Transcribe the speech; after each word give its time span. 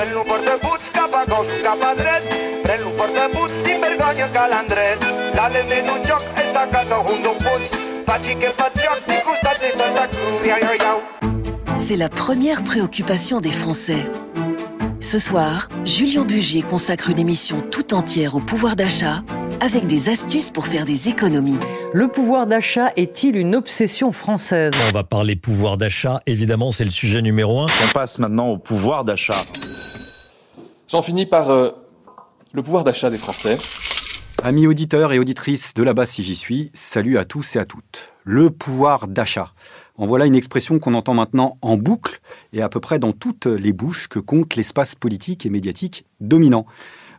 Pren-lo 0.00 0.24
portaguts 0.24 0.90
cap 0.94 1.12
a 1.12 1.26
gos, 1.26 1.46
cap 1.62 1.78
a 1.84 1.94
dret. 1.94 2.24
Pren-lo 2.64 2.88
portaguts 2.96 3.52
sin 3.62 3.78
vergonya 3.82 4.28
calandret. 4.28 4.98
Dale 5.34 5.60
en 5.60 5.90
un 5.90 6.02
joc, 6.08 6.22
esta 6.36 6.66
casa 6.66 7.00
un 7.00 7.22
don 7.22 7.36
puig. 7.36 7.68
Faci 8.06 8.34
que 8.36 8.46
faig 8.46 8.72
joc, 8.80 9.02
ni 9.06 9.16
costat 9.26 9.58
ni 9.60 9.78
Santa 9.78 10.06
Cruz. 10.06 10.46
Iau, 10.46 10.56
iau, 10.56 10.74
iau. 10.80 11.78
C'est 11.78 11.98
la 11.98 12.08
première 12.08 12.64
préoccupation 12.64 13.40
des 13.40 13.50
Français. 13.50 14.10
Ce 15.00 15.18
soir, 15.18 15.68
Julien 15.84 16.24
Bugier 16.24 16.62
consacre 16.62 17.10
une 17.10 17.18
émission 17.18 17.60
tout 17.60 17.92
entière 17.92 18.34
au 18.36 18.40
pouvoir 18.40 18.76
d'achat 18.76 19.22
avec 19.60 19.86
des 19.86 20.08
astuces 20.08 20.50
pour 20.50 20.66
faire 20.66 20.86
des 20.86 21.10
économies. 21.10 21.58
Le 21.92 22.08
pouvoir 22.08 22.46
d'achat 22.46 22.90
est-il 22.96 23.36
une 23.36 23.54
obsession 23.54 24.12
française? 24.12 24.72
On 24.88 24.92
va 24.92 25.04
parler 25.04 25.36
pouvoir 25.36 25.76
d'achat, 25.76 26.22
évidemment, 26.26 26.70
c'est 26.70 26.84
le 26.84 26.90
sujet 26.90 27.20
numéro 27.20 27.60
un. 27.60 27.66
On 27.84 27.92
passe 27.92 28.18
maintenant 28.18 28.48
au 28.48 28.56
pouvoir 28.56 29.04
d'achat. 29.04 29.36
J'en 30.90 31.02
finis 31.02 31.24
par 31.24 31.50
euh, 31.50 31.70
le 32.52 32.64
pouvoir 32.64 32.82
d'achat 32.82 33.10
des 33.10 33.16
Français. 33.16 33.56
Amis 34.42 34.66
auditeurs 34.66 35.12
et 35.12 35.20
auditrices 35.20 35.72
de 35.72 35.84
là-bas 35.84 36.04
si 36.04 36.24
j'y 36.24 36.34
suis, 36.34 36.72
salut 36.74 37.16
à 37.16 37.24
tous 37.24 37.54
et 37.54 37.60
à 37.60 37.64
toutes. 37.64 38.12
Le 38.24 38.50
pouvoir 38.50 39.06
d'achat. 39.06 39.52
En 39.96 40.04
voilà 40.04 40.26
une 40.26 40.34
expression 40.34 40.80
qu'on 40.80 40.94
entend 40.94 41.14
maintenant 41.14 41.58
en 41.62 41.76
boucle 41.76 42.20
et 42.52 42.60
à 42.60 42.68
peu 42.68 42.80
près 42.80 42.98
dans 42.98 43.12
toutes 43.12 43.46
les 43.46 43.72
bouches 43.72 44.08
que 44.08 44.18
compte 44.18 44.56
l'espace 44.56 44.96
politique 44.96 45.46
et 45.46 45.50
médiatique 45.50 46.06
dominant. 46.18 46.66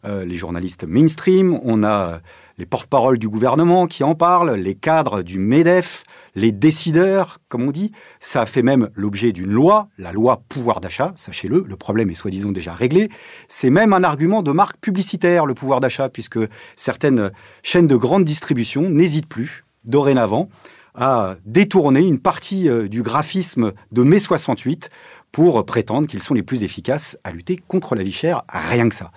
Euh, 0.04 0.26
les 0.26 0.36
journalistes 0.36 0.84
mainstream, 0.84 1.58
on 1.64 1.86
a 1.86 2.20
les 2.62 2.68
porte-paroles 2.68 3.18
du 3.18 3.28
gouvernement 3.28 3.88
qui 3.88 4.04
en 4.04 4.14
parlent, 4.14 4.54
les 4.54 4.76
cadres 4.76 5.24
du 5.24 5.40
MEDEF, 5.40 6.04
les 6.36 6.52
décideurs, 6.52 7.40
comme 7.50 7.64
on 7.64 7.72
dit. 7.72 7.92
Ça 8.20 8.42
a 8.42 8.46
fait 8.46 8.62
même 8.62 8.90
l'objet 8.94 9.32
d'une 9.32 9.50
loi, 9.50 9.88
la 9.98 10.12
loi 10.12 10.44
pouvoir 10.48 10.80
d'achat, 10.80 11.12
sachez-le, 11.16 11.66
le 11.68 11.76
problème 11.76 12.12
est 12.12 12.14
soi-disant 12.14 12.52
déjà 12.52 12.76
réglé. 12.76 13.10
C'est 13.48 13.72
même 13.72 13.94
un 13.94 14.04
argument 14.04 14.44
de 14.44 14.52
marque 14.52 14.78
publicitaire, 14.80 15.48
le 15.48 15.56
pouvoir 15.56 15.80
d'achat, 15.80 16.08
puisque 16.08 16.38
certaines 16.76 17.32
chaînes 17.64 17.88
de 17.88 17.96
grande 17.96 18.26
distribution 18.26 18.92
n'hésitent 18.92 19.28
plus, 19.28 19.66
dorénavant, 19.86 20.48
à 20.96 21.36
détourner 21.46 22.06
une 22.06 22.20
partie 22.20 22.70
euh, 22.70 22.88
du 22.88 23.04
graphisme 23.04 23.74
de 23.92 24.04
mai 24.04 24.20
68 24.20 24.90
pour 25.32 25.66
prétendre 25.66 26.08
qu'ils 26.08 26.22
sont 26.22 26.34
les 26.34 26.44
plus 26.44 26.64
efficaces 26.64 27.18
à 27.24 27.32
lutter 27.32 27.58
contre 27.68 27.96
la 27.96 28.04
vie 28.04 28.12
chère, 28.12 28.44
rien 28.50 28.90
que 28.90 28.96
ça. 28.96 29.12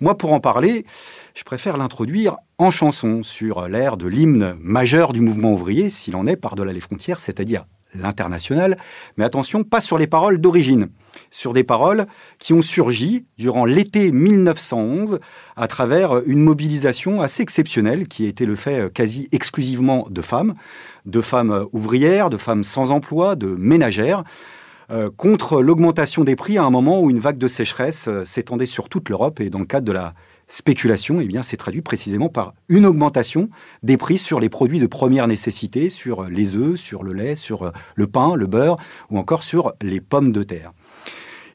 Moi, 0.00 0.18
pour 0.18 0.32
en 0.32 0.40
parler, 0.40 0.84
je 1.34 1.44
préfère 1.44 1.76
l'introduire 1.76 2.36
en 2.58 2.70
chanson 2.70 3.22
sur 3.22 3.68
l'air 3.68 3.96
de 3.96 4.08
l'hymne 4.08 4.56
majeur 4.60 5.12
du 5.12 5.20
mouvement 5.20 5.52
ouvrier, 5.52 5.90
s'il 5.90 6.16
en 6.16 6.26
est 6.26 6.36
par-delà 6.36 6.72
les 6.72 6.80
frontières, 6.80 7.20
c'est-à-dire 7.20 7.64
l'international, 7.94 8.78
mais 9.16 9.24
attention, 9.24 9.64
pas 9.64 9.80
sur 9.80 9.98
les 9.98 10.06
paroles 10.06 10.38
d'origine, 10.38 10.88
sur 11.30 11.52
des 11.52 11.64
paroles 11.64 12.06
qui 12.38 12.52
ont 12.52 12.62
surgi 12.62 13.26
durant 13.38 13.64
l'été 13.64 14.12
1911 14.12 15.20
à 15.56 15.68
travers 15.68 16.22
une 16.26 16.40
mobilisation 16.40 17.20
assez 17.20 17.42
exceptionnelle 17.42 18.08
qui 18.08 18.24
a 18.26 18.28
été 18.28 18.46
le 18.46 18.56
fait 18.56 18.92
quasi 18.92 19.28
exclusivement 19.32 20.06
de 20.10 20.22
femmes, 20.22 20.54
de 21.06 21.20
femmes 21.20 21.66
ouvrières, 21.72 22.30
de 22.30 22.36
femmes 22.36 22.64
sans 22.64 22.90
emploi, 22.90 23.36
de 23.36 23.48
ménagères, 23.48 24.24
euh, 24.92 25.10
contre 25.16 25.62
l'augmentation 25.62 26.22
des 26.22 26.36
prix 26.36 26.58
à 26.58 26.64
un 26.64 26.70
moment 26.70 27.00
où 27.00 27.08
une 27.08 27.20
vague 27.20 27.38
de 27.38 27.48
sécheresse 27.48 28.08
euh, 28.08 28.24
s'étendait 28.24 28.66
sur 28.66 28.90
toute 28.90 29.08
l'Europe 29.08 29.40
et 29.40 29.48
dans 29.48 29.60
le 29.60 29.64
cadre 29.64 29.86
de 29.86 29.92
la 29.92 30.12
spéculation, 30.52 31.18
eh 31.20 31.24
bien, 31.24 31.42
c'est 31.42 31.56
traduit 31.56 31.80
précisément 31.80 32.28
par 32.28 32.52
une 32.68 32.84
augmentation 32.84 33.48
des 33.82 33.96
prix 33.96 34.18
sur 34.18 34.38
les 34.38 34.50
produits 34.50 34.80
de 34.80 34.86
première 34.86 35.26
nécessité, 35.26 35.88
sur 35.88 36.24
les 36.24 36.54
œufs, 36.54 36.78
sur 36.78 37.02
le 37.02 37.14
lait, 37.14 37.36
sur 37.36 37.62
euh, 37.62 37.70
le 37.94 38.06
pain, 38.06 38.36
le 38.36 38.46
beurre 38.46 38.76
ou 39.10 39.18
encore 39.18 39.42
sur 39.42 39.72
les 39.80 40.00
pommes 40.00 40.30
de 40.30 40.42
terre. 40.42 40.72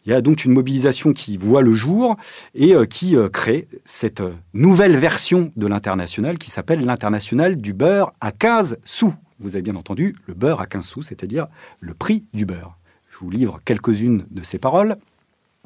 Il 0.06 0.10
y 0.10 0.14
a 0.14 0.22
donc 0.22 0.46
une 0.46 0.54
mobilisation 0.54 1.14
qui 1.14 1.38
voit 1.38 1.62
le 1.62 1.74
jour 1.74 2.16
et 2.56 2.74
qui 2.90 3.18
crée 3.34 3.68
cette 3.84 4.24
nouvelle 4.54 4.96
version 4.96 5.52
de 5.58 5.68
l'international 5.68 6.38
qui 6.38 6.50
s'appelle 6.50 6.86
l'international 6.86 7.58
du 7.58 7.74
beurre 7.74 8.14
à 8.22 8.32
15 8.32 8.78
sous. 8.86 9.14
Vous 9.40 9.58
avez 9.58 9.64
bien 9.64 9.76
entendu, 9.76 10.16
le 10.26 10.34
beurre 10.34 10.62
à 10.62 10.66
15 10.66 10.86
sous, 10.86 11.02
c'est-à-dire 11.02 11.48
le 11.82 11.94
prix 11.94 12.24
du 12.34 12.46
beurre. 12.46 12.78
Je 13.10 13.18
vous 13.20 13.30
livre 13.30 13.60
quelques-unes 13.66 14.26
de 14.32 14.44
ces 14.44 14.60
paroles. 14.60 14.96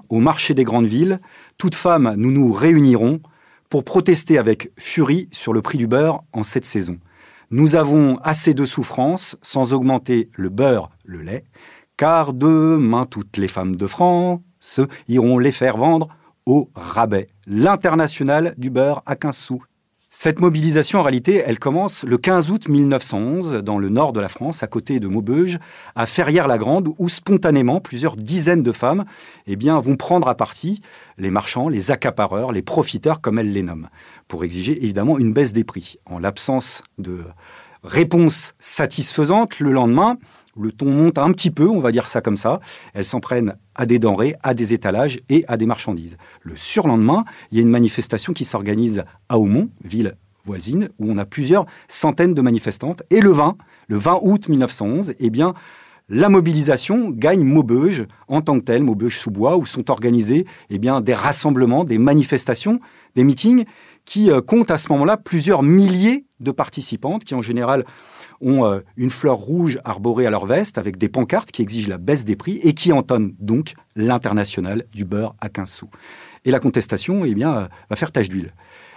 Au 0.09 0.19
marché 0.19 0.53
des 0.53 0.63
grandes 0.63 0.85
villes, 0.85 1.19
toutes 1.57 1.75
femmes, 1.75 2.13
nous 2.17 2.31
nous 2.31 2.51
réunirons 2.51 3.21
pour 3.69 3.83
protester 3.83 4.37
avec 4.37 4.71
furie 4.77 5.29
sur 5.31 5.53
le 5.53 5.61
prix 5.61 5.77
du 5.77 5.87
beurre 5.87 6.23
en 6.33 6.43
cette 6.43 6.65
saison. 6.65 6.99
Nous 7.49 7.75
avons 7.75 8.17
assez 8.23 8.53
de 8.53 8.65
souffrance 8.65 9.37
sans 9.41 9.73
augmenter 9.73 10.29
le 10.35 10.49
beurre, 10.49 10.89
le 11.05 11.21
lait, 11.21 11.45
car 11.97 12.33
demain 12.33 13.05
toutes 13.05 13.37
les 13.37 13.47
femmes 13.47 13.75
de 13.75 13.87
France 13.87 14.79
iront 15.07 15.37
les 15.37 15.51
faire 15.51 15.77
vendre 15.77 16.09
au 16.45 16.69
rabais. 16.75 17.27
L'international 17.47 18.53
du 18.57 18.69
beurre 18.69 19.03
à 19.05 19.15
15 19.15 19.35
sous. 19.35 19.63
Cette 20.13 20.41
mobilisation, 20.41 20.99
en 20.99 21.03
réalité, 21.03 21.41
elle 21.43 21.57
commence 21.57 22.03
le 22.03 22.17
15 22.17 22.51
août 22.51 22.67
1911 22.67 23.63
dans 23.63 23.79
le 23.79 23.87
nord 23.87 24.11
de 24.11 24.19
la 24.19 24.27
France, 24.27 24.61
à 24.61 24.67
côté 24.67 24.99
de 24.99 25.07
Maubeuge, 25.07 25.57
à 25.95 26.05
Ferrières-la-Grande, 26.05 26.89
où 26.99 27.07
spontanément 27.07 27.79
plusieurs 27.79 28.17
dizaines 28.17 28.61
de 28.61 28.73
femmes 28.73 29.05
eh 29.47 29.55
bien, 29.55 29.79
vont 29.79 29.95
prendre 29.95 30.27
à 30.27 30.35
partie 30.35 30.81
les 31.17 31.31
marchands, 31.31 31.69
les 31.69 31.91
accapareurs, 31.91 32.51
les 32.51 32.61
profiteurs, 32.61 33.21
comme 33.21 33.39
elles 33.39 33.53
les 33.53 33.63
nomment, 33.63 33.87
pour 34.27 34.43
exiger 34.43 34.83
évidemment 34.83 35.17
une 35.17 35.31
baisse 35.31 35.53
des 35.53 35.63
prix. 35.63 35.95
En 36.05 36.19
l'absence 36.19 36.83
de 36.97 37.23
réponse 37.83 38.53
satisfaisante, 38.59 39.59
le 39.59 39.71
lendemain, 39.71 40.17
le 40.59 40.71
ton 40.71 40.89
monte 40.89 41.17
un 41.17 41.31
petit 41.31 41.51
peu, 41.51 41.67
on 41.67 41.79
va 41.79 41.91
dire 41.91 42.07
ça 42.07 42.21
comme 42.21 42.35
ça. 42.35 42.59
Elles 42.93 43.05
s'en 43.05 43.19
prennent 43.19 43.55
à 43.75 43.85
des 43.85 43.99
denrées, 43.99 44.35
à 44.43 44.53
des 44.53 44.73
étalages 44.73 45.19
et 45.29 45.45
à 45.47 45.57
des 45.57 45.65
marchandises. 45.65 46.17
Le 46.41 46.55
surlendemain, 46.55 47.23
il 47.51 47.57
y 47.57 47.61
a 47.61 47.63
une 47.63 47.69
manifestation 47.69 48.33
qui 48.33 48.45
s'organise 48.45 49.03
à 49.29 49.39
Aumont, 49.39 49.69
ville 49.83 50.15
voisine, 50.43 50.89
où 50.99 51.11
on 51.11 51.17
a 51.17 51.25
plusieurs 51.25 51.65
centaines 51.87 52.33
de 52.33 52.41
manifestantes. 52.41 53.03
Et 53.11 53.21
le 53.21 53.31
20, 53.31 53.57
le 53.87 53.97
20 53.97 54.19
août 54.23 54.49
1911, 54.49 55.13
eh 55.19 55.29
bien, 55.29 55.53
la 56.13 56.27
mobilisation 56.27 57.09
gagne 57.09 57.41
Maubeuge 57.41 58.05
en 58.27 58.41
tant 58.41 58.59
que 58.59 58.65
telle, 58.65 58.83
Maubeuge-sous-Bois, 58.83 59.55
où 59.55 59.65
sont 59.65 59.89
organisés 59.89 60.45
eh 60.69 60.77
des 60.77 61.13
rassemblements, 61.13 61.85
des 61.85 61.97
manifestations, 61.97 62.81
des 63.15 63.23
meetings 63.23 63.63
qui 64.03 64.29
euh, 64.29 64.41
comptent 64.41 64.71
à 64.71 64.77
ce 64.77 64.91
moment-là 64.91 65.15
plusieurs 65.15 65.63
milliers 65.63 66.25
de 66.41 66.51
participantes 66.51 67.23
qui 67.23 67.33
en 67.33 67.41
général 67.41 67.85
ont 68.41 68.65
euh, 68.65 68.81
une 68.97 69.09
fleur 69.09 69.37
rouge 69.37 69.79
arborée 69.85 70.25
à 70.25 70.29
leur 70.29 70.45
veste 70.45 70.77
avec 70.77 70.97
des 70.97 71.07
pancartes 71.07 71.49
qui 71.51 71.61
exigent 71.61 71.87
la 71.87 71.97
baisse 71.97 72.25
des 72.25 72.35
prix 72.35 72.59
et 72.61 72.73
qui 72.73 72.91
entonnent 72.91 73.33
donc 73.39 73.75
l'international 73.95 74.85
du 74.93 75.05
beurre 75.05 75.35
à 75.39 75.47
15 75.47 75.71
sous. 75.71 75.89
Et 76.43 76.51
la 76.51 76.59
contestation 76.59 77.23
eh 77.23 77.33
bien, 77.33 77.55
euh, 77.55 77.67
va 77.89 77.95
faire 77.95 78.11
tache 78.11 78.27
d'huile. 78.27 78.53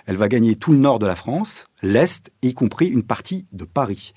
Elle 0.06 0.16
va 0.16 0.28
gagner 0.28 0.56
tout 0.56 0.72
le 0.72 0.78
nord 0.78 0.98
de 0.98 1.06
la 1.06 1.14
France, 1.14 1.66
l'Est, 1.80 2.32
y 2.42 2.54
compris 2.54 2.88
une 2.88 3.04
partie 3.04 3.46
de 3.52 3.64
Paris. 3.64 4.14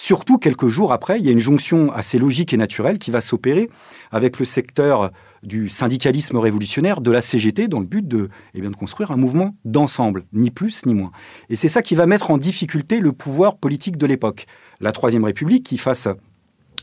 Surtout, 0.00 0.38
quelques 0.38 0.68
jours 0.68 0.92
après, 0.92 1.18
il 1.18 1.26
y 1.26 1.28
a 1.28 1.32
une 1.32 1.40
jonction 1.40 1.90
assez 1.90 2.20
logique 2.20 2.52
et 2.52 2.56
naturelle 2.56 3.00
qui 3.00 3.10
va 3.10 3.20
s'opérer 3.20 3.68
avec 4.12 4.38
le 4.38 4.44
secteur 4.44 5.10
du 5.42 5.68
syndicalisme 5.68 6.36
révolutionnaire 6.36 7.00
de 7.00 7.10
la 7.10 7.20
CGT 7.20 7.66
dans 7.66 7.80
le 7.80 7.86
but 7.86 8.06
de, 8.06 8.28
eh 8.54 8.60
bien, 8.60 8.70
de 8.70 8.76
construire 8.76 9.10
un 9.10 9.16
mouvement 9.16 9.56
d'ensemble, 9.64 10.24
ni 10.32 10.52
plus 10.52 10.86
ni 10.86 10.94
moins. 10.94 11.10
Et 11.50 11.56
c'est 11.56 11.68
ça 11.68 11.82
qui 11.82 11.96
va 11.96 12.06
mettre 12.06 12.30
en 12.30 12.38
difficulté 12.38 13.00
le 13.00 13.10
pouvoir 13.10 13.56
politique 13.56 13.96
de 13.96 14.06
l'époque. 14.06 14.46
La 14.80 14.92
Troisième 14.92 15.24
République, 15.24 15.66
qui 15.66 15.78
face 15.78 16.06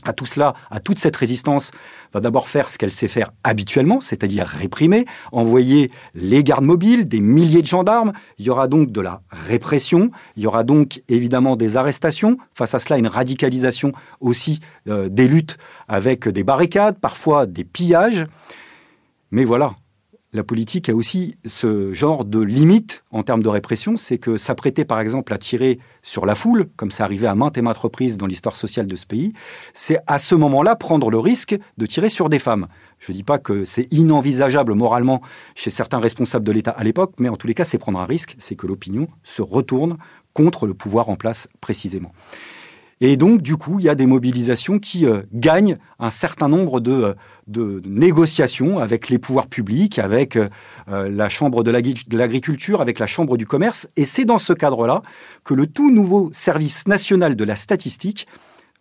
à 0.08 0.12
tout 0.12 0.26
cela, 0.26 0.54
à 0.70 0.80
toute 0.80 0.98
cette 0.98 1.16
résistance, 1.16 1.70
va 2.12 2.20
d'abord 2.20 2.48
faire 2.48 2.68
ce 2.68 2.78
qu'elle 2.78 2.92
sait 2.92 3.08
faire 3.08 3.30
habituellement, 3.44 4.00
c'est-à-dire 4.00 4.46
réprimer, 4.46 5.04
envoyer 5.32 5.90
les 6.14 6.44
gardes 6.44 6.64
mobiles, 6.64 7.06
des 7.06 7.20
milliers 7.20 7.62
de 7.62 7.66
gendarmes. 7.66 8.12
Il 8.38 8.46
y 8.46 8.50
aura 8.50 8.68
donc 8.68 8.90
de 8.90 9.00
la 9.00 9.22
répression, 9.30 10.10
il 10.36 10.42
y 10.42 10.46
aura 10.46 10.64
donc 10.64 11.02
évidemment 11.08 11.56
des 11.56 11.76
arrestations. 11.76 12.38
Face 12.54 12.74
à 12.74 12.78
cela, 12.78 12.98
une 12.98 13.08
radicalisation 13.08 13.92
aussi 14.20 14.60
euh, 14.88 15.08
des 15.08 15.28
luttes 15.28 15.58
avec 15.88 16.28
des 16.28 16.44
barricades, 16.44 16.98
parfois 16.98 17.46
des 17.46 17.64
pillages. 17.64 18.26
Mais 19.30 19.44
voilà, 19.44 19.72
la 20.36 20.44
politique 20.44 20.88
a 20.88 20.94
aussi 20.94 21.36
ce 21.46 21.92
genre 21.92 22.24
de 22.24 22.40
limite 22.40 23.04
en 23.10 23.22
termes 23.22 23.42
de 23.42 23.48
répression, 23.48 23.96
c'est 23.96 24.18
que 24.18 24.36
s'apprêter 24.36 24.84
par 24.84 25.00
exemple 25.00 25.32
à 25.32 25.38
tirer 25.38 25.78
sur 26.02 26.26
la 26.26 26.34
foule, 26.34 26.68
comme 26.76 26.90
ça 26.90 27.04
arrivait 27.04 27.26
à 27.26 27.34
maintes 27.34 27.56
et 27.56 27.62
maintes 27.62 27.78
reprises 27.78 28.18
dans 28.18 28.26
l'histoire 28.26 28.54
sociale 28.54 28.86
de 28.86 28.96
ce 28.96 29.06
pays, 29.06 29.32
c'est 29.72 29.98
à 30.06 30.18
ce 30.18 30.34
moment-là 30.34 30.76
prendre 30.76 31.10
le 31.10 31.18
risque 31.18 31.58
de 31.78 31.86
tirer 31.86 32.10
sur 32.10 32.28
des 32.28 32.38
femmes. 32.38 32.68
Je 32.98 33.12
ne 33.12 33.16
dis 33.16 33.24
pas 33.24 33.38
que 33.38 33.64
c'est 33.64 33.92
inenvisageable 33.92 34.74
moralement 34.74 35.22
chez 35.54 35.70
certains 35.70 36.00
responsables 36.00 36.44
de 36.44 36.52
l'État 36.52 36.70
à 36.70 36.84
l'époque, 36.84 37.14
mais 37.18 37.30
en 37.30 37.36
tous 37.36 37.46
les 37.46 37.54
cas, 37.54 37.64
c'est 37.64 37.78
prendre 37.78 37.98
un 37.98 38.04
risque, 38.04 38.36
c'est 38.38 38.56
que 38.56 38.66
l'opinion 38.66 39.08
se 39.24 39.40
retourne 39.40 39.96
contre 40.34 40.66
le 40.66 40.74
pouvoir 40.74 41.08
en 41.08 41.16
place 41.16 41.48
précisément. 41.62 42.12
Et 43.00 43.16
donc, 43.18 43.42
du 43.42 43.56
coup, 43.56 43.78
il 43.78 43.84
y 43.84 43.88
a 43.90 43.94
des 43.94 44.06
mobilisations 44.06 44.78
qui 44.78 45.06
euh, 45.06 45.22
gagnent 45.32 45.76
un 45.98 46.08
certain 46.08 46.48
nombre 46.48 46.80
de, 46.80 46.92
euh, 46.92 47.14
de, 47.46 47.82
négociations 47.84 48.78
avec 48.78 49.10
les 49.10 49.18
pouvoirs 49.18 49.48
publics, 49.48 49.98
avec 49.98 50.36
euh, 50.36 50.48
la 50.86 51.28
Chambre 51.28 51.62
de 51.62 51.70
l'agriculture, 51.70 52.80
avec 52.80 52.98
la 52.98 53.06
Chambre 53.06 53.36
du 53.36 53.46
commerce. 53.46 53.88
Et 53.96 54.06
c'est 54.06 54.24
dans 54.24 54.38
ce 54.38 54.54
cadre-là 54.54 55.02
que 55.44 55.52
le 55.52 55.66
tout 55.66 55.90
nouveau 55.90 56.30
service 56.32 56.88
national 56.88 57.36
de 57.36 57.44
la 57.44 57.56
statistique 57.56 58.26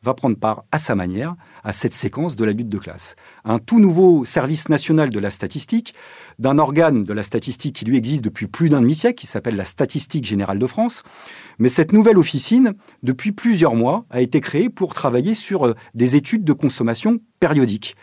va 0.06 0.14
prendre 0.14 0.38
part 0.38 0.64
à 0.72 0.78
sa 0.78 0.96
manière 0.96 1.36
à 1.64 1.74
cette 1.74 1.94
séquence 1.94 2.36
de 2.36 2.46
la 2.46 2.52
lutte 2.52 2.70
de 2.70 2.78
classe. 2.78 3.16
Un 3.44 3.60
tout 3.60 3.80
nouveau 3.80 4.24
service 4.24 4.70
national 4.70 5.10
de 5.10 5.20
la 5.20 5.32
statistique, 5.32 5.96
d'un 6.40 6.60
organe 6.60 7.02
de 7.02 7.12
la 7.12 7.24
statistique 7.24 7.76
qui 7.76 7.86
lui 7.86 7.98
existe 7.98 8.24
depuis 8.24 8.48
plus 8.48 8.70
d'un 8.70 8.82
demi-siècle, 8.82 9.20
qui 9.20 9.28
s'appelle 9.28 9.56
la 9.56 9.66
Statistique 9.66 10.26
générale 10.26 10.60
de 10.60 10.68
France. 10.68 11.04
Mais 11.58 11.70
cette 11.70 11.92
nouvelle 11.92 12.18
officine, 12.18 12.74
depuis 13.04 13.32
plusieurs 13.32 13.76
mois, 13.76 14.06
a 14.12 14.22
été 14.22 14.42
créée 14.42 14.70
pour 14.70 14.94
travailler 14.94 15.34
sur 15.34 15.66
euh, 15.66 15.74
des 15.96 16.16
études 16.16 16.44
de 16.44 16.54
consommation 16.54 17.20
périodiques. 17.40 17.96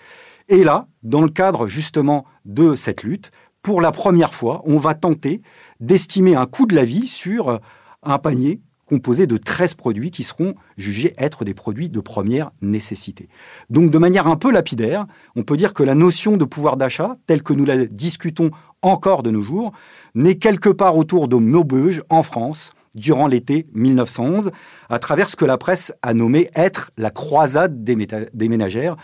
Et 0.49 0.65
là, 0.65 0.89
dans 1.03 1.23
le 1.23 1.29
cadre 1.29 1.67
justement 1.69 2.25
de 2.45 2.75
cette 2.75 3.05
lutte, 3.05 3.31
pour 3.63 3.81
la 3.81 3.93
première 3.93 4.35
fois, 4.35 4.63
on 4.65 4.79
va 4.79 4.95
tenter 4.95 5.41
d'estimer 5.79 6.35
un 6.35 6.47
coût 6.47 6.67
de 6.67 6.75
la 6.75 6.85
vie 6.85 7.07
sur 7.07 7.49
euh, 7.49 7.59
un 8.03 8.19
panier 8.19 8.61
composé 8.87 9.27
de 9.27 9.37
13 9.37 9.75
produits 9.75 10.11
qui 10.11 10.23
seront 10.23 10.55
jugés 10.77 11.15
être 11.19 11.45
des 11.45 11.55
produits 11.55 11.89
de 11.89 12.01
première 12.01 12.51
nécessité. 12.61 13.29
Donc 13.71 13.91
de 13.91 13.99
manière 13.99 14.27
un 14.27 14.37
peu 14.37 14.51
lapidaire, 14.51 15.07
on 15.37 15.45
peut 15.45 15.57
dire 15.57 15.75
que 15.75 15.83
la 15.83 15.95
notion 15.95 16.37
de 16.37 16.45
pouvoir 16.45 16.77
d'achat, 16.77 17.17
telle 17.27 17.43
que 17.43 17.53
nous 17.53 17.65
la 17.65 17.87
discutons 17.87 18.51
encore 18.83 19.23
de 19.23 19.31
nos 19.31 19.41
jours, 19.41 19.73
n'est 20.15 20.37
quelque 20.37 20.69
part 20.69 20.97
autour 20.97 21.29
de 21.29 21.37
Maubeuge 21.37 22.03
en 22.11 22.23
France 22.23 22.73
durant 22.95 23.27
l'été 23.27 23.67
1911, 23.73 24.51
à 24.91 24.99
travers 24.99 25.31
ce 25.31 25.37
que 25.37 25.45
la 25.45 25.57
presse 25.57 25.95
a 26.03 26.13
nommé 26.13 26.51
être 26.55 26.91
la 26.99 27.11
croisade 27.11 27.85
des, 27.85 27.97
des 28.35 28.49
ménagères. 28.49 28.97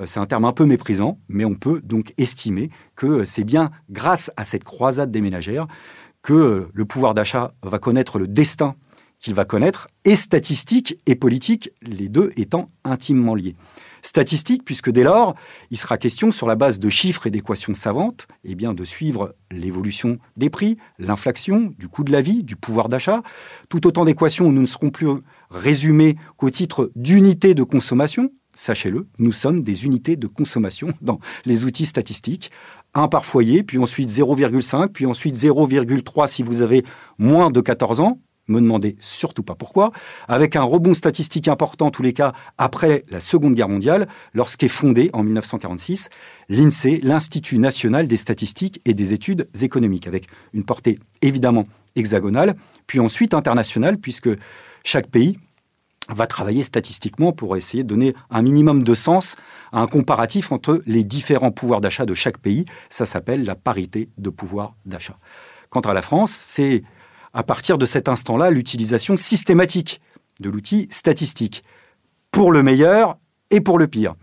Euh, 0.00 0.06
c'est 0.06 0.18
un 0.18 0.26
terme 0.26 0.44
un 0.44 0.52
peu 0.52 0.64
méprisant, 0.64 1.18
mais 1.28 1.44
on 1.44 1.54
peut 1.54 1.80
donc 1.84 2.12
estimer 2.18 2.70
que 2.96 3.24
c'est 3.24 3.44
bien 3.44 3.70
grâce 3.90 4.32
à 4.36 4.44
cette 4.44 4.64
croisade 4.64 5.12
des 5.12 5.20
ménagères 5.20 5.66
que 6.22 6.68
le 6.72 6.84
pouvoir 6.84 7.14
d'achat 7.14 7.54
va 7.62 7.78
connaître 7.78 8.18
le 8.18 8.26
destin 8.26 8.74
qu'il 9.18 9.34
va 9.34 9.44
connaître, 9.44 9.86
et 10.04 10.16
statistique 10.16 10.98
et 11.06 11.14
politique, 11.14 11.70
les 11.82 12.08
deux 12.08 12.30
étant 12.36 12.66
intimement 12.84 13.34
liés. 13.34 13.56
Statistique, 14.06 14.64
puisque 14.64 14.90
dès 14.90 15.02
lors, 15.02 15.34
il 15.72 15.76
sera 15.76 15.98
question, 15.98 16.30
sur 16.30 16.46
la 16.46 16.54
base 16.54 16.78
de 16.78 16.88
chiffres 16.88 17.26
et 17.26 17.30
d'équations 17.30 17.74
savantes, 17.74 18.28
eh 18.44 18.54
bien, 18.54 18.72
de 18.72 18.84
suivre 18.84 19.34
l'évolution 19.50 20.18
des 20.36 20.48
prix, 20.48 20.76
l'inflation, 21.00 21.74
du 21.76 21.88
coût 21.88 22.04
de 22.04 22.12
la 22.12 22.20
vie, 22.20 22.44
du 22.44 22.54
pouvoir 22.54 22.88
d'achat, 22.88 23.22
tout 23.68 23.84
autant 23.84 24.04
d'équations 24.04 24.46
où 24.46 24.52
nous 24.52 24.60
ne 24.60 24.66
serons 24.66 24.90
plus 24.90 25.08
résumées 25.50 26.16
qu'au 26.36 26.50
titre 26.50 26.92
d'unités 26.94 27.54
de 27.54 27.64
consommation. 27.64 28.30
Sachez-le, 28.54 29.08
nous 29.18 29.32
sommes 29.32 29.64
des 29.64 29.84
unités 29.84 30.16
de 30.16 30.28
consommation 30.28 30.92
dans 31.00 31.18
les 31.44 31.64
outils 31.64 31.86
statistiques. 31.86 32.52
Un 32.94 33.08
par 33.08 33.24
foyer, 33.24 33.64
puis 33.64 33.78
ensuite 33.78 34.08
0,5, 34.08 34.88
puis 34.88 35.06
ensuite 35.06 35.34
0,3 35.34 36.28
si 36.28 36.44
vous 36.44 36.62
avez 36.62 36.84
moins 37.18 37.50
de 37.50 37.60
14 37.60 37.98
ans, 37.98 38.20
me 38.48 38.60
demandez 38.60 38.96
surtout 39.00 39.42
pas 39.42 39.54
pourquoi, 39.54 39.92
avec 40.28 40.56
un 40.56 40.62
rebond 40.62 40.94
statistique 40.94 41.48
important, 41.48 41.86
en 41.86 41.90
tous 41.90 42.02
les 42.02 42.12
cas, 42.12 42.32
après 42.58 43.04
la 43.10 43.20
Seconde 43.20 43.54
Guerre 43.54 43.68
mondiale, 43.68 44.08
lorsqu'est 44.34 44.68
fondé 44.68 45.10
en 45.12 45.22
1946 45.22 46.10
l'INSEE, 46.48 47.00
l'Institut 47.02 47.58
national 47.58 48.06
des 48.06 48.16
statistiques 48.16 48.80
et 48.84 48.94
des 48.94 49.12
études 49.12 49.48
économiques, 49.60 50.06
avec 50.06 50.26
une 50.52 50.64
portée 50.64 50.98
évidemment 51.22 51.64
hexagonale, 51.96 52.56
puis 52.86 53.00
ensuite 53.00 53.34
internationale, 53.34 53.98
puisque 53.98 54.30
chaque 54.84 55.08
pays 55.08 55.38
va 56.08 56.26
travailler 56.26 56.62
statistiquement 56.62 57.32
pour 57.32 57.56
essayer 57.56 57.82
de 57.82 57.88
donner 57.88 58.14
un 58.30 58.42
minimum 58.42 58.84
de 58.84 58.94
sens 58.94 59.36
à 59.72 59.80
un 59.80 59.86
comparatif 59.86 60.52
entre 60.52 60.80
les 60.86 61.04
différents 61.04 61.50
pouvoirs 61.50 61.80
d'achat 61.80 62.06
de 62.06 62.14
chaque 62.14 62.38
pays. 62.38 62.64
Ça 62.90 63.06
s'appelle 63.06 63.44
la 63.44 63.56
parité 63.56 64.08
de 64.18 64.30
pouvoir 64.30 64.76
d'achat. 64.84 65.18
Quant 65.68 65.80
à 65.80 65.94
la 65.94 66.02
France, 66.02 66.30
c'est 66.30 66.84
à 67.36 67.42
partir 67.42 67.76
de 67.76 67.84
cet 67.84 68.08
instant-là 68.08 68.50
l'utilisation 68.50 69.14
systématique 69.14 70.00
de 70.40 70.48
l'outil 70.48 70.88
statistique, 70.90 71.62
pour 72.30 72.50
le 72.50 72.62
meilleur 72.62 73.18
et 73.50 73.60
pour 73.60 73.78
le 73.78 73.86
pire. 73.86 74.14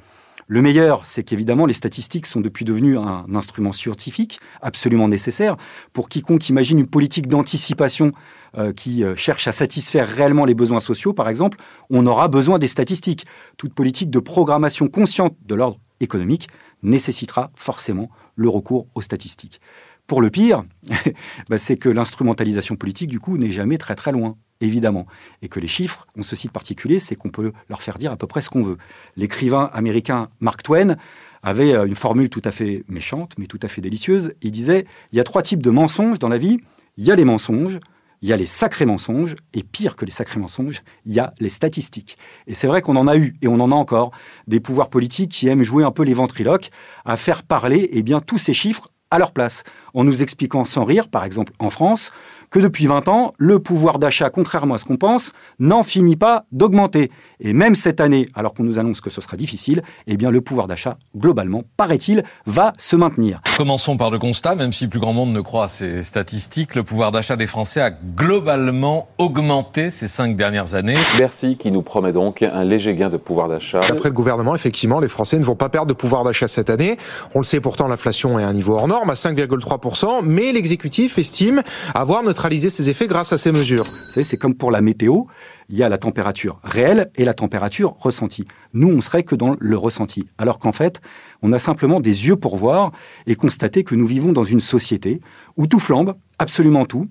Le 0.47 0.61
meilleur, 0.61 1.05
c'est 1.05 1.23
qu'évidemment, 1.23 1.67
les 1.67 1.73
statistiques 1.73 2.25
sont 2.25 2.41
depuis 2.41 2.65
devenues 2.65 2.97
un 2.97 3.25
instrument 3.33 3.71
scientifique 3.71 4.39
absolument 4.61 5.07
nécessaire 5.07 5.57
pour 5.93 6.09
quiconque 6.09 6.49
imagine 6.49 6.79
une 6.79 6.87
politique 6.87 7.27
d'anticipation 7.27 8.11
euh, 8.57 8.73
qui 8.73 9.03
euh, 9.03 9.15
cherche 9.15 9.47
à 9.47 9.51
satisfaire 9.51 10.07
réellement 10.07 10.45
les 10.45 10.55
besoins 10.55 10.79
sociaux, 10.79 11.13
par 11.13 11.29
exemple, 11.29 11.59
on 11.91 12.05
aura 12.07 12.27
besoin 12.27 12.57
des 12.57 12.67
statistiques. 12.67 13.25
Toute 13.57 13.75
politique 13.75 14.09
de 14.09 14.19
programmation 14.19 14.87
consciente 14.87 15.37
de 15.45 15.53
l'ordre 15.55 15.79
économique 15.99 16.47
nécessitera 16.81 17.51
forcément 17.55 18.09
le 18.35 18.49
recours 18.49 18.87
aux 18.95 19.01
statistiques. 19.01 19.61
Pour 20.07 20.21
le 20.21 20.29
pire, 20.29 20.63
bah, 21.49 21.57
c'est 21.57 21.77
que 21.77 21.89
l'instrumentalisation 21.89 22.75
politique, 22.75 23.09
du 23.09 23.19
coup, 23.19 23.37
n'est 23.37 23.51
jamais 23.51 23.77
très 23.77 23.95
très 23.95 24.11
loin, 24.11 24.35
évidemment. 24.59 25.07
Et 25.41 25.47
que 25.47 25.59
les 25.59 25.67
chiffres 25.67 26.07
ont 26.17 26.23
ce 26.23 26.35
site 26.35 26.51
particulier, 26.51 26.99
c'est 26.99 27.15
qu'on 27.15 27.29
peut 27.29 27.53
leur 27.69 27.81
faire 27.81 27.97
dire 27.97 28.11
à 28.11 28.17
peu 28.17 28.27
près 28.27 28.41
ce 28.41 28.49
qu'on 28.49 28.63
veut. 28.63 28.77
L'écrivain 29.15 29.69
américain 29.73 30.29
Mark 30.41 30.61
Twain 30.61 30.97
avait 31.41 31.73
euh, 31.73 31.85
une 31.85 31.95
formule 31.95 32.29
tout 32.29 32.41
à 32.43 32.51
fait 32.51 32.83
méchante, 32.87 33.33
mais 33.37 33.47
tout 33.47 33.59
à 33.61 33.67
fait 33.67 33.81
délicieuse. 33.81 34.33
Il 34.41 34.51
disait, 34.51 34.85
il 35.11 35.17
y 35.17 35.19
a 35.19 35.23
trois 35.23 35.41
types 35.41 35.63
de 35.63 35.69
mensonges 35.69 36.19
dans 36.19 36.29
la 36.29 36.37
vie. 36.37 36.57
Il 36.97 37.05
y 37.05 37.11
a 37.11 37.15
les 37.15 37.25
mensonges, 37.25 37.79
il 38.21 38.29
y 38.29 38.33
a 38.33 38.37
les 38.37 38.45
sacrés 38.45 38.85
mensonges, 38.85 39.35
et 39.53 39.63
pire 39.63 39.95
que 39.95 40.05
les 40.05 40.11
sacrés 40.11 40.39
mensonges, 40.39 40.81
il 41.05 41.13
y 41.13 41.19
a 41.19 41.33
les 41.39 41.49
statistiques. 41.49 42.17
Et 42.47 42.53
c'est 42.53 42.67
vrai 42.67 42.81
qu'on 42.81 42.95
en 42.95 43.07
a 43.07 43.17
eu, 43.17 43.33
et 43.41 43.47
on 43.47 43.59
en 43.59 43.71
a 43.71 43.75
encore, 43.75 44.11
des 44.47 44.59
pouvoirs 44.59 44.89
politiques 44.89 45.31
qui 45.31 45.47
aiment 45.47 45.63
jouer 45.63 45.83
un 45.83 45.91
peu 45.91 46.03
les 46.03 46.13
ventriloques, 46.13 46.71
à 47.03 47.17
faire 47.17 47.43
parler 47.43 47.89
eh 47.91 48.03
bien, 48.03 48.21
tous 48.21 48.37
ces 48.37 48.53
chiffres 48.53 48.92
à 49.13 49.19
leur 49.19 49.31
place, 49.31 49.63
en 49.93 50.03
nous 50.03 50.23
expliquant 50.23 50.65
sans 50.65 50.85
rire, 50.85 51.07
par 51.07 51.23
exemple 51.23 51.53
en 51.59 51.69
France, 51.69 52.11
que 52.53 52.59
depuis 52.59 52.85
20 52.85 53.07
ans, 53.07 53.31
le 53.39 53.57
pouvoir 53.57 53.97
d'achat, 53.97 54.29
contrairement 54.29 54.75
à 54.75 54.77
ce 54.77 54.85
qu'on 54.85 54.95
pense, 54.95 55.33
n'en 55.57 55.81
finit 55.81 56.15
pas 56.15 56.45
d'augmenter. 56.51 57.09
Et 57.39 57.51
même 57.51 57.73
cette 57.73 57.99
année, 57.99 58.27
alors 58.35 58.53
qu'on 58.53 58.63
nous 58.63 58.77
annonce 58.77 59.01
que 59.01 59.09
ce 59.09 59.21
sera 59.21 59.37
difficile, 59.37 59.81
eh 60.05 60.17
bien 60.17 60.29
le 60.29 60.39
pouvoir 60.39 60.67
d'achat, 60.67 60.97
globalement, 61.17 61.63
paraît-il, 61.77 62.23
va 62.45 62.71
se 62.77 62.95
maintenir. 62.95 63.41
Commençons 63.57 63.97
par 63.97 64.11
le 64.11 64.19
constat, 64.19 64.53
même 64.53 64.71
si 64.71 64.87
plus 64.87 64.99
grand 64.99 65.13
monde 65.13 65.33
ne 65.33 65.41
croit 65.41 65.63
à 65.63 65.67
ces 65.67 66.03
statistiques, 66.03 66.75
le 66.75 66.83
pouvoir 66.83 67.11
d'achat 67.11 67.35
des 67.37 67.47
Français 67.47 67.81
a 67.81 67.89
globalement 67.89 69.07
augmenté 69.17 69.89
ces 69.89 70.07
cinq 70.07 70.35
dernières 70.35 70.75
années. 70.75 70.97
Bercy 71.17 71.57
qui 71.57 71.71
nous 71.71 71.81
promet 71.81 72.13
donc 72.13 72.43
un 72.43 72.63
léger 72.63 72.93
gain 72.93 73.09
de 73.09 73.17
pouvoir 73.17 73.47
d'achat. 73.47 73.79
D'après 73.79 74.09
le 74.09 74.15
gouvernement, 74.15 74.53
effectivement, 74.53 74.99
les 74.99 75.09
Français 75.09 75.39
ne 75.39 75.43
vont 75.43 75.55
pas 75.55 75.69
perdre 75.69 75.87
de 75.87 75.93
pouvoir 75.93 76.23
d'achat 76.23 76.47
cette 76.47 76.69
année. 76.69 76.97
On 77.33 77.39
le 77.39 77.45
sait 77.45 77.59
pourtant, 77.59 77.87
l'inflation 77.87 78.37
est 78.37 78.43
à 78.43 78.47
un 78.47 78.53
niveau 78.53 78.75
hors 78.75 78.87
norme, 78.87 79.09
à 79.09 79.15
5,3%, 79.15 80.19
mais 80.21 80.51
l'exécutif 80.51 81.17
estime 81.17 81.63
avoir 81.95 82.21
notre 82.21 82.42
neutraliser 82.43 82.69
ces 82.69 82.89
effets 82.89 83.07
grâce 83.07 83.31
à 83.31 83.37
ces 83.37 83.53
mesures. 83.53 83.85
Vous 83.85 84.11
savez, 84.11 84.25
c'est 84.25 84.35
comme 84.35 84.53
pour 84.53 84.69
la 84.69 84.81
météo, 84.81 85.23
il 85.69 85.77
y 85.77 85.83
a 85.83 85.87
la 85.87 85.97
température 85.97 86.59
réelle 86.65 87.09
et 87.15 87.23
la 87.23 87.33
température 87.33 87.95
ressentie. 87.97 88.43
Nous, 88.73 88.89
on 88.89 88.99
serait 88.99 89.23
que 89.23 89.33
dans 89.33 89.55
le 89.57 89.77
ressenti. 89.77 90.27
Alors 90.37 90.59
qu'en 90.59 90.73
fait, 90.73 90.99
on 91.41 91.53
a 91.53 91.59
simplement 91.59 92.01
des 92.01 92.27
yeux 92.27 92.35
pour 92.35 92.57
voir 92.57 92.91
et 93.27 93.35
constater 93.35 93.85
que 93.85 93.95
nous 93.95 94.05
vivons 94.05 94.33
dans 94.33 94.43
une 94.43 94.59
société 94.59 95.21
où 95.55 95.67
tout 95.67 95.79
flambe, 95.79 96.15
absolument 96.37 96.85
tout. 96.85 97.07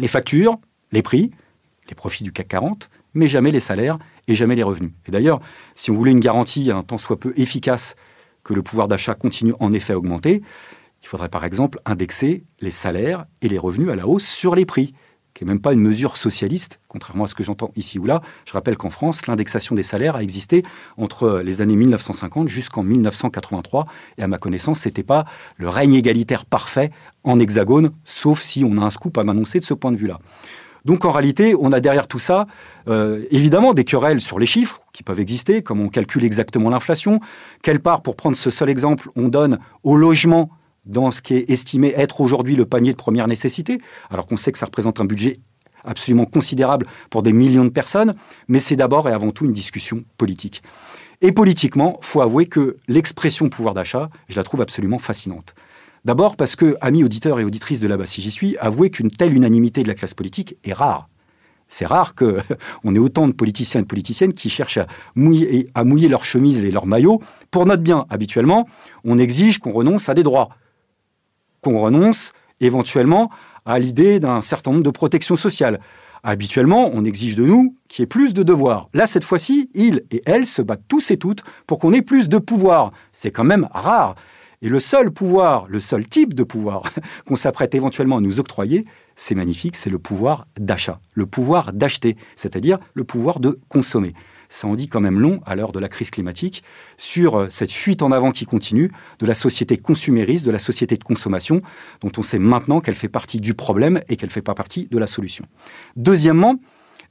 Les 0.00 0.08
factures, 0.08 0.58
les 0.90 1.02
prix, 1.02 1.30
les 1.88 1.94
profits 1.94 2.24
du 2.24 2.32
CAC 2.32 2.48
40, 2.48 2.90
mais 3.14 3.28
jamais 3.28 3.52
les 3.52 3.60
salaires 3.60 3.98
et 4.26 4.34
jamais 4.34 4.56
les 4.56 4.64
revenus. 4.64 4.90
Et 5.06 5.12
d'ailleurs, 5.12 5.38
si 5.76 5.92
on 5.92 5.94
voulait 5.94 6.10
une 6.10 6.18
garantie 6.18 6.72
un 6.72 6.82
tant 6.82 6.98
soit 6.98 7.20
peu 7.20 7.32
efficace 7.36 7.94
que 8.42 8.52
le 8.52 8.62
pouvoir 8.62 8.88
d'achat 8.88 9.14
continue 9.14 9.54
en 9.60 9.70
effet 9.70 9.92
à 9.92 9.98
augmenter, 9.98 10.42
il 11.06 11.08
faudrait 11.08 11.28
par 11.28 11.44
exemple 11.44 11.78
indexer 11.84 12.42
les 12.60 12.72
salaires 12.72 13.26
et 13.40 13.48
les 13.48 13.58
revenus 13.58 13.90
à 13.90 13.94
la 13.94 14.08
hausse 14.08 14.26
sur 14.26 14.56
les 14.56 14.66
prix, 14.66 14.92
qui 15.34 15.44
n'est 15.44 15.52
même 15.52 15.60
pas 15.60 15.72
une 15.72 15.80
mesure 15.80 16.16
socialiste, 16.16 16.80
contrairement 16.88 17.22
à 17.22 17.26
ce 17.28 17.36
que 17.36 17.44
j'entends 17.44 17.70
ici 17.76 18.00
ou 18.00 18.06
là. 18.06 18.22
Je 18.44 18.52
rappelle 18.52 18.76
qu'en 18.76 18.90
France, 18.90 19.28
l'indexation 19.28 19.76
des 19.76 19.84
salaires 19.84 20.16
a 20.16 20.22
existé 20.24 20.64
entre 20.96 21.42
les 21.44 21.62
années 21.62 21.76
1950 21.76 22.48
jusqu'en 22.48 22.82
1983, 22.82 23.86
et 24.18 24.24
à 24.24 24.26
ma 24.26 24.38
connaissance, 24.38 24.80
ce 24.80 24.88
n'était 24.88 25.04
pas 25.04 25.26
le 25.58 25.68
règne 25.68 25.94
égalitaire 25.94 26.44
parfait 26.44 26.90
en 27.22 27.38
hexagone, 27.38 27.92
sauf 28.04 28.40
si 28.40 28.64
on 28.64 28.76
a 28.76 28.80
un 28.80 28.90
scoop 28.90 29.16
à 29.16 29.22
m'annoncer 29.22 29.60
de 29.60 29.64
ce 29.64 29.74
point 29.74 29.92
de 29.92 29.96
vue-là. 29.96 30.18
Donc 30.84 31.04
en 31.04 31.12
réalité, 31.12 31.54
on 31.56 31.70
a 31.70 31.78
derrière 31.78 32.08
tout 32.08 32.18
ça, 32.18 32.48
euh, 32.88 33.24
évidemment, 33.30 33.74
des 33.74 33.84
querelles 33.84 34.20
sur 34.20 34.40
les 34.40 34.46
chiffres 34.46 34.80
qui 34.92 35.04
peuvent 35.04 35.20
exister, 35.20 35.62
comme 35.62 35.80
on 35.80 35.88
calcule 35.88 36.24
exactement 36.24 36.68
l'inflation, 36.68 37.20
quelle 37.62 37.78
part, 37.78 38.02
pour 38.02 38.16
prendre 38.16 38.36
ce 38.36 38.50
seul 38.50 38.70
exemple, 38.70 39.08
on 39.14 39.28
donne 39.28 39.60
au 39.84 39.96
logement 39.96 40.50
dans 40.86 41.10
ce 41.10 41.20
qui 41.20 41.34
est 41.34 41.50
estimé 41.50 41.92
être 41.96 42.20
aujourd'hui 42.20 42.56
le 42.56 42.64
panier 42.64 42.92
de 42.92 42.96
première 42.96 43.26
nécessité, 43.26 43.78
alors 44.10 44.26
qu'on 44.26 44.36
sait 44.36 44.52
que 44.52 44.58
ça 44.58 44.66
représente 44.66 45.00
un 45.00 45.04
budget 45.04 45.34
absolument 45.84 46.24
considérable 46.24 46.86
pour 47.10 47.22
des 47.22 47.32
millions 47.32 47.64
de 47.64 47.70
personnes, 47.70 48.14
mais 48.48 48.60
c'est 48.60 48.76
d'abord 48.76 49.08
et 49.08 49.12
avant 49.12 49.30
tout 49.30 49.44
une 49.44 49.52
discussion 49.52 50.04
politique. 50.18 50.62
Et 51.22 51.32
politiquement, 51.32 51.98
faut 52.02 52.20
avouer 52.20 52.46
que 52.46 52.76
l'expression 52.88 53.48
pouvoir 53.48 53.74
d'achat, 53.74 54.10
je 54.28 54.36
la 54.36 54.42
trouve 54.42 54.60
absolument 54.60 54.98
fascinante. 54.98 55.54
D'abord 56.04 56.36
parce 56.36 56.54
que, 56.56 56.76
amis 56.80 57.02
auditeurs 57.02 57.40
et 57.40 57.44
auditrices 57.44 57.80
de 57.80 57.88
là-bas 57.88 58.06
si 58.06 58.20
j'y 58.20 58.30
suis, 58.30 58.56
avouez 58.58 58.90
qu'une 58.90 59.10
telle 59.10 59.34
unanimité 59.34 59.82
de 59.82 59.88
la 59.88 59.94
classe 59.94 60.14
politique 60.14 60.56
est 60.62 60.72
rare. 60.72 61.08
C'est 61.68 61.86
rare 61.86 62.14
qu'on 62.14 62.94
ait 62.94 62.98
autant 62.98 63.26
de 63.26 63.32
politiciens 63.32 63.80
et 63.80 63.82
de 63.82 63.88
politiciennes 63.88 64.32
qui 64.32 64.50
cherchent 64.50 64.78
à 64.78 64.86
mouiller, 65.16 65.68
à 65.74 65.82
mouiller 65.82 66.08
leurs 66.08 66.24
chemises 66.24 66.60
et 66.60 66.70
leurs 66.70 66.86
maillots 66.86 67.20
pour 67.50 67.66
notre 67.66 67.82
bien. 67.82 68.06
Habituellement, 68.08 68.68
on 69.04 69.18
exige 69.18 69.58
qu'on 69.58 69.72
renonce 69.72 70.08
à 70.08 70.14
des 70.14 70.22
droits 70.22 70.50
qu'on 71.66 71.80
renonce 71.80 72.32
éventuellement 72.60 73.28
à 73.64 73.80
l'idée 73.80 74.20
d'un 74.20 74.40
certain 74.40 74.70
nombre 74.70 74.84
de 74.84 74.90
protections 74.90 75.34
sociales. 75.34 75.80
Habituellement, 76.22 76.90
on 76.94 77.04
exige 77.04 77.34
de 77.34 77.44
nous 77.44 77.74
qu'il 77.88 78.02
y 78.02 78.04
ait 78.04 78.06
plus 78.06 78.34
de 78.34 78.44
devoirs. 78.44 78.88
Là, 78.94 79.06
cette 79.08 79.24
fois-ci, 79.24 79.68
ils 79.74 80.04
et 80.12 80.22
elles 80.26 80.46
se 80.46 80.62
battent 80.62 80.86
tous 80.86 81.10
et 81.10 81.16
toutes 81.16 81.42
pour 81.66 81.80
qu'on 81.80 81.92
ait 81.92 82.02
plus 82.02 82.28
de 82.28 82.38
pouvoir. 82.38 82.92
C'est 83.10 83.32
quand 83.32 83.44
même 83.44 83.68
rare. 83.72 84.14
Et 84.62 84.68
le 84.68 84.78
seul 84.80 85.10
pouvoir, 85.10 85.66
le 85.68 85.80
seul 85.80 86.06
type 86.06 86.34
de 86.34 86.44
pouvoir 86.44 86.84
qu'on 87.26 87.36
s'apprête 87.36 87.74
éventuellement 87.74 88.18
à 88.18 88.20
nous 88.20 88.38
octroyer, 88.38 88.84
c'est 89.16 89.34
magnifique, 89.34 89.74
c'est 89.74 89.90
le 89.90 89.98
pouvoir 89.98 90.46
d'achat, 90.58 91.00
le 91.14 91.26
pouvoir 91.26 91.72
d'acheter, 91.72 92.16
c'est-à-dire 92.36 92.78
le 92.94 93.02
pouvoir 93.02 93.40
de 93.40 93.58
consommer. 93.68 94.14
Ça 94.48 94.68
en 94.68 94.74
dit 94.74 94.88
quand 94.88 95.00
même 95.00 95.18
long 95.18 95.40
à 95.46 95.56
l'heure 95.56 95.72
de 95.72 95.78
la 95.78 95.88
crise 95.88 96.10
climatique 96.10 96.62
sur 96.96 97.36
euh, 97.36 97.46
cette 97.50 97.72
fuite 97.72 98.02
en 98.02 98.12
avant 98.12 98.30
qui 98.30 98.46
continue 98.46 98.90
de 99.18 99.26
la 99.26 99.34
société 99.34 99.76
consumériste, 99.76 100.46
de 100.46 100.50
la 100.50 100.58
société 100.58 100.96
de 100.96 101.04
consommation, 101.04 101.62
dont 102.00 102.12
on 102.16 102.22
sait 102.22 102.38
maintenant 102.38 102.80
qu'elle 102.80 102.94
fait 102.94 103.08
partie 103.08 103.40
du 103.40 103.54
problème 103.54 104.00
et 104.08 104.16
qu'elle 104.16 104.28
ne 104.28 104.32
fait 104.32 104.42
pas 104.42 104.54
partie 104.54 104.88
de 104.90 104.98
la 104.98 105.06
solution. 105.06 105.44
Deuxièmement, 105.96 106.56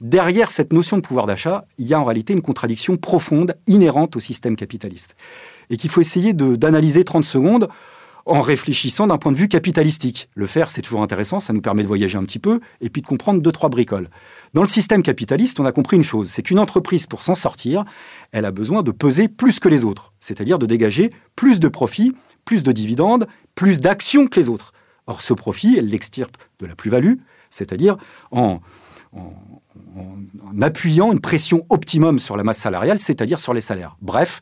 derrière 0.00 0.50
cette 0.50 0.72
notion 0.72 0.96
de 0.96 1.02
pouvoir 1.02 1.26
d'achat, 1.26 1.64
il 1.78 1.86
y 1.86 1.94
a 1.94 2.00
en 2.00 2.04
réalité 2.04 2.32
une 2.32 2.42
contradiction 2.42 2.96
profonde, 2.96 3.56
inhérente 3.66 4.16
au 4.16 4.20
système 4.20 4.56
capitaliste 4.56 5.16
et 5.70 5.76
qu'il 5.76 5.90
faut 5.90 6.00
essayer 6.00 6.32
d'analyser 6.32 7.04
30 7.04 7.24
secondes 7.24 7.68
en 8.26 8.40
réfléchissant 8.40 9.06
d'un 9.06 9.18
point 9.18 9.30
de 9.30 9.36
vue 9.36 9.48
capitalistique. 9.48 10.28
Le 10.34 10.46
faire, 10.46 10.68
c'est 10.68 10.82
toujours 10.82 11.02
intéressant, 11.02 11.38
ça 11.38 11.52
nous 11.52 11.60
permet 11.60 11.82
de 11.82 11.88
voyager 11.88 12.18
un 12.18 12.24
petit 12.24 12.40
peu 12.40 12.60
et 12.80 12.90
puis 12.90 13.00
de 13.00 13.06
comprendre 13.06 13.40
deux, 13.40 13.52
trois 13.52 13.68
bricoles. 13.68 14.10
Dans 14.52 14.62
le 14.62 14.68
système 14.68 15.02
capitaliste, 15.02 15.60
on 15.60 15.64
a 15.64 15.72
compris 15.72 15.96
une 15.96 16.02
chose, 16.02 16.28
c'est 16.28 16.42
qu'une 16.42 16.58
entreprise, 16.58 17.06
pour 17.06 17.22
s'en 17.22 17.36
sortir, 17.36 17.84
elle 18.32 18.44
a 18.44 18.50
besoin 18.50 18.82
de 18.82 18.90
peser 18.90 19.28
plus 19.28 19.60
que 19.60 19.68
les 19.68 19.84
autres, 19.84 20.12
c'est-à-dire 20.18 20.58
de 20.58 20.66
dégager 20.66 21.10
plus 21.36 21.60
de 21.60 21.68
profits, 21.68 22.14
plus 22.44 22.64
de 22.64 22.72
dividendes, 22.72 23.26
plus 23.54 23.80
d'actions 23.80 24.26
que 24.26 24.38
les 24.40 24.48
autres. 24.48 24.72
Or, 25.06 25.22
ce 25.22 25.32
profit, 25.32 25.76
elle 25.78 25.86
l'extirpe 25.86 26.36
de 26.58 26.66
la 26.66 26.74
plus-value, 26.74 27.14
c'est-à-dire 27.50 27.96
en, 28.32 28.60
en, 29.12 29.32
en 29.96 30.62
appuyant 30.62 31.12
une 31.12 31.20
pression 31.20 31.64
optimum 31.68 32.18
sur 32.18 32.36
la 32.36 32.42
masse 32.42 32.58
salariale, 32.58 32.98
c'est-à-dire 32.98 33.38
sur 33.38 33.54
les 33.54 33.60
salaires. 33.60 33.96
Bref, 34.02 34.40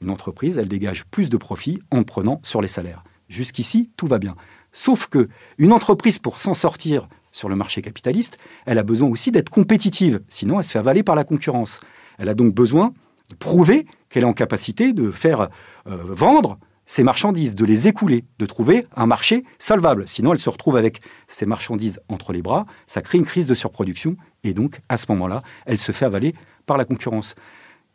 une 0.00 0.10
entreprise, 0.10 0.56
elle 0.56 0.68
dégage 0.68 1.04
plus 1.06 1.30
de 1.30 1.36
profits 1.36 1.80
en 1.90 2.04
prenant 2.04 2.38
sur 2.44 2.62
les 2.62 2.68
salaires. 2.68 3.02
Jusqu'ici, 3.28 3.90
tout 3.96 4.06
va 4.06 4.18
bien. 4.18 4.34
Sauf 4.72 5.06
que 5.06 5.28
une 5.58 5.72
entreprise, 5.72 6.18
pour 6.18 6.40
s'en 6.40 6.54
sortir 6.54 7.08
sur 7.30 7.48
le 7.48 7.56
marché 7.56 7.82
capitaliste, 7.82 8.38
elle 8.66 8.78
a 8.78 8.82
besoin 8.82 9.08
aussi 9.08 9.30
d'être 9.30 9.50
compétitive, 9.50 10.20
sinon 10.28 10.58
elle 10.58 10.64
se 10.64 10.70
fait 10.70 10.78
avaler 10.78 11.02
par 11.02 11.16
la 11.16 11.24
concurrence. 11.24 11.80
Elle 12.18 12.28
a 12.28 12.34
donc 12.34 12.54
besoin 12.54 12.92
de 13.30 13.34
prouver 13.34 13.86
qu'elle 14.08 14.24
est 14.24 14.26
en 14.26 14.32
capacité 14.32 14.92
de 14.92 15.10
faire 15.10 15.48
euh, 15.86 15.96
vendre 16.04 16.58
ses 16.86 17.02
marchandises, 17.02 17.54
de 17.54 17.64
les 17.64 17.88
écouler, 17.88 18.24
de 18.38 18.46
trouver 18.46 18.86
un 18.94 19.06
marché 19.06 19.44
solvable. 19.58 20.06
Sinon, 20.06 20.32
elle 20.32 20.38
se 20.38 20.50
retrouve 20.50 20.76
avec 20.76 21.00
ses 21.26 21.46
marchandises 21.46 22.00
entre 22.08 22.32
les 22.32 22.42
bras, 22.42 22.66
ça 22.86 23.00
crée 23.00 23.18
une 23.18 23.24
crise 23.24 23.46
de 23.46 23.54
surproduction, 23.54 24.16
et 24.42 24.52
donc, 24.52 24.80
à 24.88 24.96
ce 24.96 25.06
moment-là, 25.08 25.42
elle 25.66 25.78
se 25.78 25.92
fait 25.92 26.04
avaler 26.04 26.34
par 26.66 26.76
la 26.76 26.84
concurrence. 26.84 27.34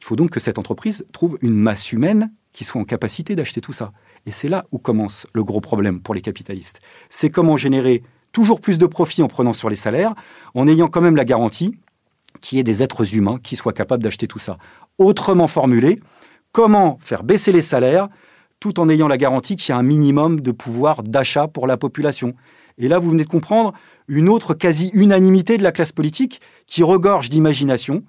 Il 0.01 0.05
faut 0.05 0.15
donc 0.15 0.31
que 0.31 0.39
cette 0.39 0.57
entreprise 0.57 1.05
trouve 1.11 1.37
une 1.41 1.55
masse 1.55 1.91
humaine 1.91 2.31
qui 2.53 2.63
soit 2.63 2.81
en 2.81 2.85
capacité 2.85 3.35
d'acheter 3.35 3.61
tout 3.61 3.73
ça. 3.73 3.91
Et 4.25 4.31
c'est 4.31 4.49
là 4.49 4.63
où 4.71 4.79
commence 4.79 5.27
le 5.33 5.43
gros 5.43 5.61
problème 5.61 6.01
pour 6.01 6.13
les 6.13 6.21
capitalistes. 6.21 6.79
C'est 7.09 7.29
comment 7.29 7.57
générer 7.57 8.03
toujours 8.31 8.61
plus 8.61 8.77
de 8.77 8.85
profits 8.85 9.23
en 9.23 9.27
prenant 9.27 9.53
sur 9.53 9.69
les 9.69 9.75
salaires, 9.75 10.13
en 10.55 10.67
ayant 10.67 10.87
quand 10.87 11.01
même 11.01 11.15
la 11.15 11.25
garantie 11.25 11.79
qu'il 12.41 12.57
y 12.57 12.59
ait 12.59 12.63
des 12.63 12.83
êtres 12.83 13.15
humains 13.15 13.39
qui 13.41 13.55
soient 13.55 13.73
capables 13.73 14.03
d'acheter 14.03 14.27
tout 14.27 14.39
ça. 14.39 14.57
Autrement 14.97 15.47
formulé, 15.47 15.99
comment 16.51 16.97
faire 17.01 17.23
baisser 17.23 17.51
les 17.51 17.61
salaires 17.61 18.07
tout 18.59 18.79
en 18.79 18.89
ayant 18.89 19.07
la 19.07 19.17
garantie 19.17 19.55
qu'il 19.55 19.69
y 19.69 19.75
a 19.75 19.77
un 19.77 19.83
minimum 19.83 20.41
de 20.41 20.51
pouvoir 20.51 21.03
d'achat 21.03 21.47
pour 21.47 21.65
la 21.65 21.77
population. 21.77 22.33
Et 22.77 22.87
là, 22.87 22.99
vous 22.99 23.09
venez 23.09 23.23
de 23.23 23.29
comprendre 23.29 23.73
une 24.07 24.29
autre 24.29 24.53
quasi-unanimité 24.53 25.57
de 25.57 25.63
la 25.63 25.71
classe 25.71 25.91
politique 25.91 26.41
qui 26.67 26.83
regorge 26.83 27.29
d'imagination 27.29 28.03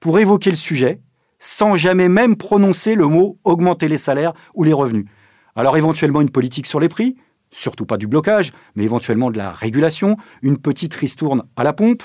pour 0.00 0.18
évoquer 0.18 0.50
le 0.50 0.56
sujet 0.56 1.00
sans 1.44 1.76
jamais 1.76 2.08
même 2.08 2.36
prononcer 2.36 2.94
le 2.94 3.06
mot 3.06 3.38
augmenter 3.44 3.86
les 3.86 3.98
salaires 3.98 4.32
ou 4.54 4.64
les 4.64 4.72
revenus. 4.72 5.04
Alors 5.54 5.76
éventuellement 5.76 6.22
une 6.22 6.30
politique 6.30 6.66
sur 6.66 6.80
les 6.80 6.88
prix, 6.88 7.16
surtout 7.50 7.84
pas 7.84 7.98
du 7.98 8.06
blocage, 8.06 8.52
mais 8.74 8.84
éventuellement 8.84 9.30
de 9.30 9.36
la 9.36 9.50
régulation, 9.50 10.16
une 10.42 10.56
petite 10.56 10.94
ristourne 10.94 11.44
à 11.56 11.62
la 11.62 11.74
pompe. 11.74 12.02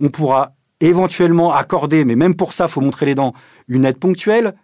On 0.00 0.08
pourra 0.08 0.56
éventuellement 0.80 1.54
accorder, 1.54 2.04
mais 2.04 2.16
même 2.16 2.34
pour 2.34 2.52
ça, 2.52 2.66
faut 2.66 2.80
montrer 2.80 3.06
les 3.06 3.14
dents, 3.14 3.34
une 3.68 3.84
aide 3.84 3.98
ponctuelle, 3.98 4.54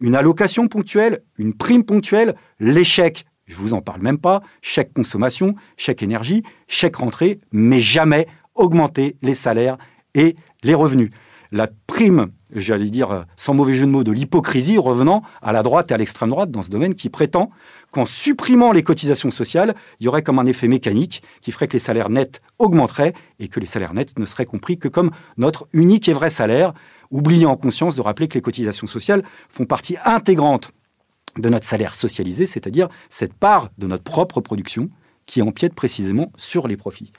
une 0.00 0.14
allocation 0.14 0.66
ponctuelle, 0.66 1.20
une 1.36 1.52
prime 1.52 1.84
ponctuelle, 1.84 2.34
l'échec, 2.60 3.26
je 3.44 3.56
vous 3.56 3.74
en 3.74 3.82
parle 3.82 4.00
même 4.00 4.18
pas, 4.18 4.40
chèque 4.62 4.94
consommation, 4.94 5.54
chèque 5.76 6.02
énergie, 6.02 6.42
chèque 6.66 6.96
rentrée, 6.96 7.40
mais 7.52 7.80
jamais 7.80 8.26
augmenter 8.54 9.16
les 9.20 9.34
salaires 9.34 9.76
et 10.14 10.34
les 10.62 10.74
revenus. 10.74 11.10
La 11.52 11.68
prime 11.86 12.30
j'allais 12.54 12.90
dire, 12.90 13.26
sans 13.36 13.54
mauvais 13.54 13.74
jeu 13.74 13.86
de 13.86 13.90
mots, 13.90 14.04
de 14.04 14.12
l'hypocrisie 14.12 14.78
revenant 14.78 15.22
à 15.42 15.52
la 15.52 15.62
droite 15.62 15.90
et 15.90 15.94
à 15.94 15.96
l'extrême 15.96 16.30
droite 16.30 16.50
dans 16.50 16.62
ce 16.62 16.70
domaine 16.70 16.94
qui 16.94 17.08
prétend 17.08 17.50
qu'en 17.90 18.04
supprimant 18.04 18.72
les 18.72 18.82
cotisations 18.82 19.30
sociales, 19.30 19.74
il 19.98 20.04
y 20.04 20.08
aurait 20.08 20.22
comme 20.22 20.38
un 20.38 20.46
effet 20.46 20.68
mécanique 20.68 21.22
qui 21.40 21.52
ferait 21.52 21.68
que 21.68 21.74
les 21.74 21.78
salaires 21.78 22.10
nets 22.10 22.40
augmenteraient 22.58 23.14
et 23.38 23.48
que 23.48 23.60
les 23.60 23.66
salaires 23.66 23.94
nets 23.94 24.18
ne 24.18 24.26
seraient 24.26 24.46
compris 24.46 24.78
que 24.78 24.88
comme 24.88 25.10
notre 25.36 25.68
unique 25.72 26.08
et 26.08 26.12
vrai 26.12 26.30
salaire, 26.30 26.72
oubliant 27.10 27.52
en 27.52 27.56
conscience 27.56 27.96
de 27.96 28.02
rappeler 28.02 28.28
que 28.28 28.34
les 28.34 28.42
cotisations 28.42 28.86
sociales 28.86 29.22
font 29.48 29.64
partie 29.64 29.96
intégrante 30.04 30.72
de 31.38 31.48
notre 31.48 31.66
salaire 31.66 31.94
socialisé, 31.94 32.46
c'est-à-dire 32.46 32.88
cette 33.08 33.34
part 33.34 33.70
de 33.78 33.86
notre 33.86 34.04
propre 34.04 34.40
production 34.40 34.90
qui 35.26 35.42
empiète 35.42 35.74
précisément 35.74 36.32
sur 36.36 36.66
les 36.66 36.76
profits. 36.76 37.12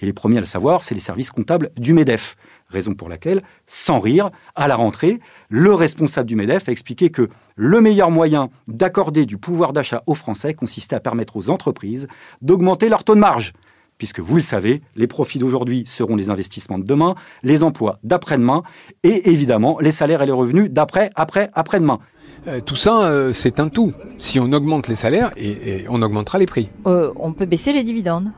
Et 0.00 0.06
les 0.06 0.12
premiers 0.12 0.36
à 0.36 0.40
le 0.40 0.46
savoir, 0.46 0.84
c'est 0.84 0.94
les 0.94 1.00
services 1.00 1.30
comptables 1.30 1.70
du 1.76 1.92
MEDEF. 1.92 2.36
Raison 2.68 2.94
pour 2.94 3.08
laquelle, 3.08 3.42
sans 3.66 3.98
rire, 3.98 4.30
à 4.54 4.68
la 4.68 4.76
rentrée, 4.76 5.20
le 5.48 5.72
responsable 5.72 6.28
du 6.28 6.36
MEDEF 6.36 6.68
a 6.68 6.72
expliqué 6.72 7.08
que 7.08 7.28
le 7.56 7.80
meilleur 7.80 8.10
moyen 8.10 8.50
d'accorder 8.66 9.24
du 9.24 9.38
pouvoir 9.38 9.72
d'achat 9.72 10.02
aux 10.06 10.14
Français 10.14 10.52
consistait 10.52 10.96
à 10.96 11.00
permettre 11.00 11.36
aux 11.36 11.48
entreprises 11.48 12.08
d'augmenter 12.42 12.90
leur 12.90 13.04
taux 13.04 13.14
de 13.14 13.20
marge. 13.20 13.54
Puisque 13.96 14.20
vous 14.20 14.36
le 14.36 14.42
savez, 14.42 14.82
les 14.96 15.06
profits 15.06 15.38
d'aujourd'hui 15.38 15.82
seront 15.86 16.14
les 16.14 16.30
investissements 16.30 16.78
de 16.78 16.84
demain, 16.84 17.14
les 17.42 17.62
emplois 17.62 17.98
d'après-demain 18.04 18.62
et 19.02 19.30
évidemment 19.30 19.78
les 19.80 19.90
salaires 19.90 20.22
et 20.22 20.26
les 20.26 20.32
revenus 20.32 20.70
d'après, 20.70 21.10
après, 21.16 21.50
après-demain. 21.54 21.98
Euh, 22.46 22.60
tout 22.64 22.76
ça, 22.76 23.02
euh, 23.06 23.32
c'est 23.32 23.58
un 23.58 23.68
tout. 23.68 23.92
Si 24.18 24.38
on 24.38 24.52
augmente 24.52 24.88
les 24.88 24.94
salaires, 24.94 25.32
et, 25.36 25.84
on 25.88 26.00
augmentera 26.02 26.38
les 26.38 26.46
prix. 26.46 26.68
Euh, 26.86 27.12
on 27.16 27.32
peut 27.32 27.46
baisser 27.46 27.72
les 27.72 27.82
dividendes. 27.82 28.30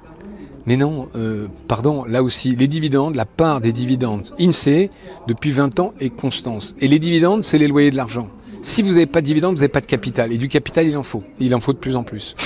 Mais 0.70 0.76
non, 0.76 1.08
euh, 1.16 1.48
pardon, 1.66 2.04
là 2.04 2.22
aussi, 2.22 2.54
les 2.54 2.68
dividendes, 2.68 3.16
la 3.16 3.24
part 3.24 3.60
des 3.60 3.72
dividendes, 3.72 4.32
INSEE, 4.38 4.88
depuis 5.26 5.50
20 5.50 5.80
ans, 5.80 5.94
est 5.98 6.10
constante. 6.10 6.76
Et 6.80 6.86
les 6.86 7.00
dividendes, 7.00 7.42
c'est 7.42 7.58
les 7.58 7.66
loyers 7.66 7.90
de 7.90 7.96
l'argent. 7.96 8.30
Si 8.62 8.80
vous 8.80 8.90
n'avez 8.90 9.06
pas 9.06 9.20
de 9.20 9.26
dividendes, 9.26 9.56
vous 9.56 9.62
n'avez 9.62 9.72
pas 9.72 9.80
de 9.80 9.86
capital. 9.86 10.32
Et 10.32 10.38
du 10.38 10.46
capital, 10.46 10.86
il 10.86 10.96
en 10.96 11.02
faut. 11.02 11.24
Il 11.40 11.56
en 11.56 11.60
faut 11.60 11.72
de 11.72 11.78
plus 11.78 11.96
en 11.96 12.04
plus. 12.04 12.36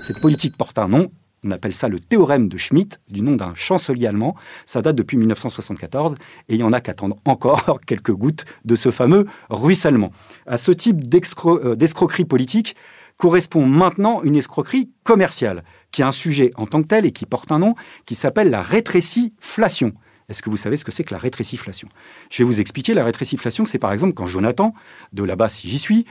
Cette 0.00 0.18
politique 0.22 0.56
porte 0.56 0.78
un 0.78 0.88
nom. 0.88 1.10
On 1.44 1.50
appelle 1.50 1.74
ça 1.74 1.88
le 1.88 2.00
théorème 2.00 2.48
de 2.48 2.56
Schmitt, 2.56 3.00
du 3.10 3.20
nom 3.20 3.36
d'un 3.36 3.52
chancelier 3.52 4.06
allemand. 4.06 4.34
Ça 4.64 4.80
date 4.80 4.96
depuis 4.96 5.18
1974 5.18 6.14
et 6.48 6.54
il 6.54 6.60
y 6.60 6.62
en 6.62 6.72
a 6.72 6.80
qu'attendre 6.80 7.18
encore 7.26 7.80
quelques 7.86 8.14
gouttes 8.14 8.46
de 8.64 8.76
ce 8.76 8.90
fameux 8.92 9.26
ruissellement. 9.50 10.10
À 10.46 10.56
ce 10.56 10.72
type 10.72 11.02
euh, 11.44 11.76
d'escroquerie 11.76 12.24
politique, 12.24 12.76
correspond 13.16 13.66
maintenant 13.66 14.22
une 14.22 14.36
escroquerie 14.36 14.90
commerciale, 15.04 15.64
qui 15.94 16.02
est 16.02 16.04
un 16.04 16.12
sujet 16.12 16.50
en 16.56 16.66
tant 16.66 16.82
que 16.82 16.88
tel 16.88 17.06
et 17.06 17.12
qui 17.12 17.24
porte 17.24 17.52
un 17.52 17.60
nom 17.60 17.76
qui 18.04 18.16
s'appelle 18.16 18.50
la 18.50 18.62
rétréciflation. 18.62 19.92
Est-ce 20.28 20.42
que 20.42 20.50
vous 20.50 20.56
savez 20.56 20.76
ce 20.76 20.84
que 20.84 20.90
c'est 20.90 21.04
que 21.04 21.14
la 21.14 21.20
rétréciflation? 21.20 21.88
Je 22.30 22.38
vais 22.38 22.44
vous 22.44 22.58
expliquer. 22.58 22.94
La 22.94 23.04
rétréciflation, 23.04 23.64
c'est 23.64 23.78
par 23.78 23.92
exemple 23.92 24.14
quand 24.14 24.26
Jonathan, 24.26 24.74
de 25.12 25.22
là-bas 25.22 25.48
si 25.48 25.68
j'y 25.68 25.78
suis, 25.78 26.04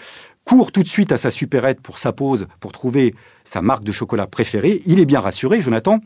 court 0.45 0.71
tout 0.71 0.83
de 0.83 0.87
suite 0.87 1.11
à 1.11 1.17
sa 1.17 1.29
supérette 1.29 1.81
pour 1.81 1.99
sa 1.99 2.13
pause, 2.13 2.47
pour 2.61 2.71
trouver 2.71 3.13
sa 3.43 3.61
marque 3.61 3.83
de 3.83 3.91
chocolat 3.91 4.25
préférée. 4.25 4.81
Il 4.85 5.01
est 5.01 5.05
bien 5.05 5.19
rassuré, 5.19 5.59
Jonathan, 5.59 5.99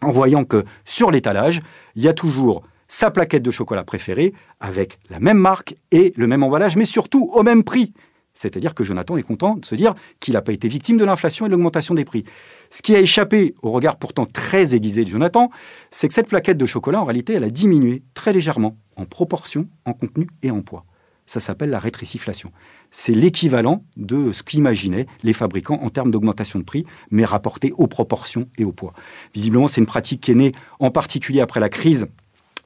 en 0.00 0.10
voyant 0.10 0.44
que 0.44 0.64
sur 0.84 1.12
l'étalage, 1.12 1.60
il 1.94 2.02
y 2.02 2.08
a 2.08 2.14
toujours 2.14 2.64
sa 2.88 3.12
plaquette 3.12 3.44
de 3.44 3.52
chocolat 3.52 3.84
préférée 3.84 4.34
avec 4.58 4.98
la 5.10 5.20
même 5.20 5.38
marque 5.38 5.76
et 5.92 6.12
le 6.16 6.26
même 6.26 6.42
emballage, 6.42 6.76
mais 6.76 6.86
surtout 6.86 7.30
au 7.32 7.44
même 7.44 7.62
prix. 7.62 7.92
C'est-à-dire 8.34 8.74
que 8.74 8.84
Jonathan 8.84 9.16
est 9.16 9.22
content 9.22 9.56
de 9.56 9.64
se 9.64 9.74
dire 9.74 9.94
qu'il 10.20 10.34
n'a 10.34 10.42
pas 10.42 10.52
été 10.52 10.68
victime 10.68 10.96
de 10.96 11.04
l'inflation 11.04 11.46
et 11.46 11.48
de 11.48 11.52
l'augmentation 11.52 11.94
des 11.94 12.04
prix. 12.04 12.24
Ce 12.70 12.82
qui 12.82 12.94
a 12.94 13.00
échappé 13.00 13.54
au 13.62 13.70
regard 13.70 13.96
pourtant 13.96 14.24
très 14.24 14.74
aiguisé 14.74 15.04
de 15.04 15.10
Jonathan, 15.10 15.50
c'est 15.90 16.08
que 16.08 16.14
cette 16.14 16.28
plaquette 16.28 16.58
de 16.58 16.66
chocolat, 16.66 17.00
en 17.00 17.04
réalité, 17.04 17.34
elle 17.34 17.44
a 17.44 17.50
diminué 17.50 18.02
très 18.14 18.32
légèrement 18.32 18.76
en 18.96 19.04
proportion, 19.04 19.68
en 19.84 19.92
contenu 19.92 20.26
et 20.42 20.50
en 20.50 20.62
poids. 20.62 20.84
Ça 21.26 21.40
s'appelle 21.40 21.70
la 21.70 21.78
rétréciflation. 21.78 22.52
C'est 22.90 23.14
l'équivalent 23.14 23.84
de 23.96 24.32
ce 24.32 24.42
qu'imaginaient 24.42 25.06
les 25.22 25.32
fabricants 25.32 25.78
en 25.80 25.88
termes 25.88 26.10
d'augmentation 26.10 26.58
de 26.58 26.64
prix, 26.64 26.84
mais 27.10 27.24
rapporté 27.24 27.72
aux 27.76 27.86
proportions 27.86 28.48
et 28.58 28.64
au 28.64 28.72
poids. 28.72 28.92
Visiblement, 29.32 29.68
c'est 29.68 29.80
une 29.80 29.86
pratique 29.86 30.20
qui 30.20 30.32
est 30.32 30.34
née 30.34 30.52
en 30.80 30.90
particulier 30.90 31.40
après 31.40 31.60
la 31.60 31.68
crise 31.68 32.06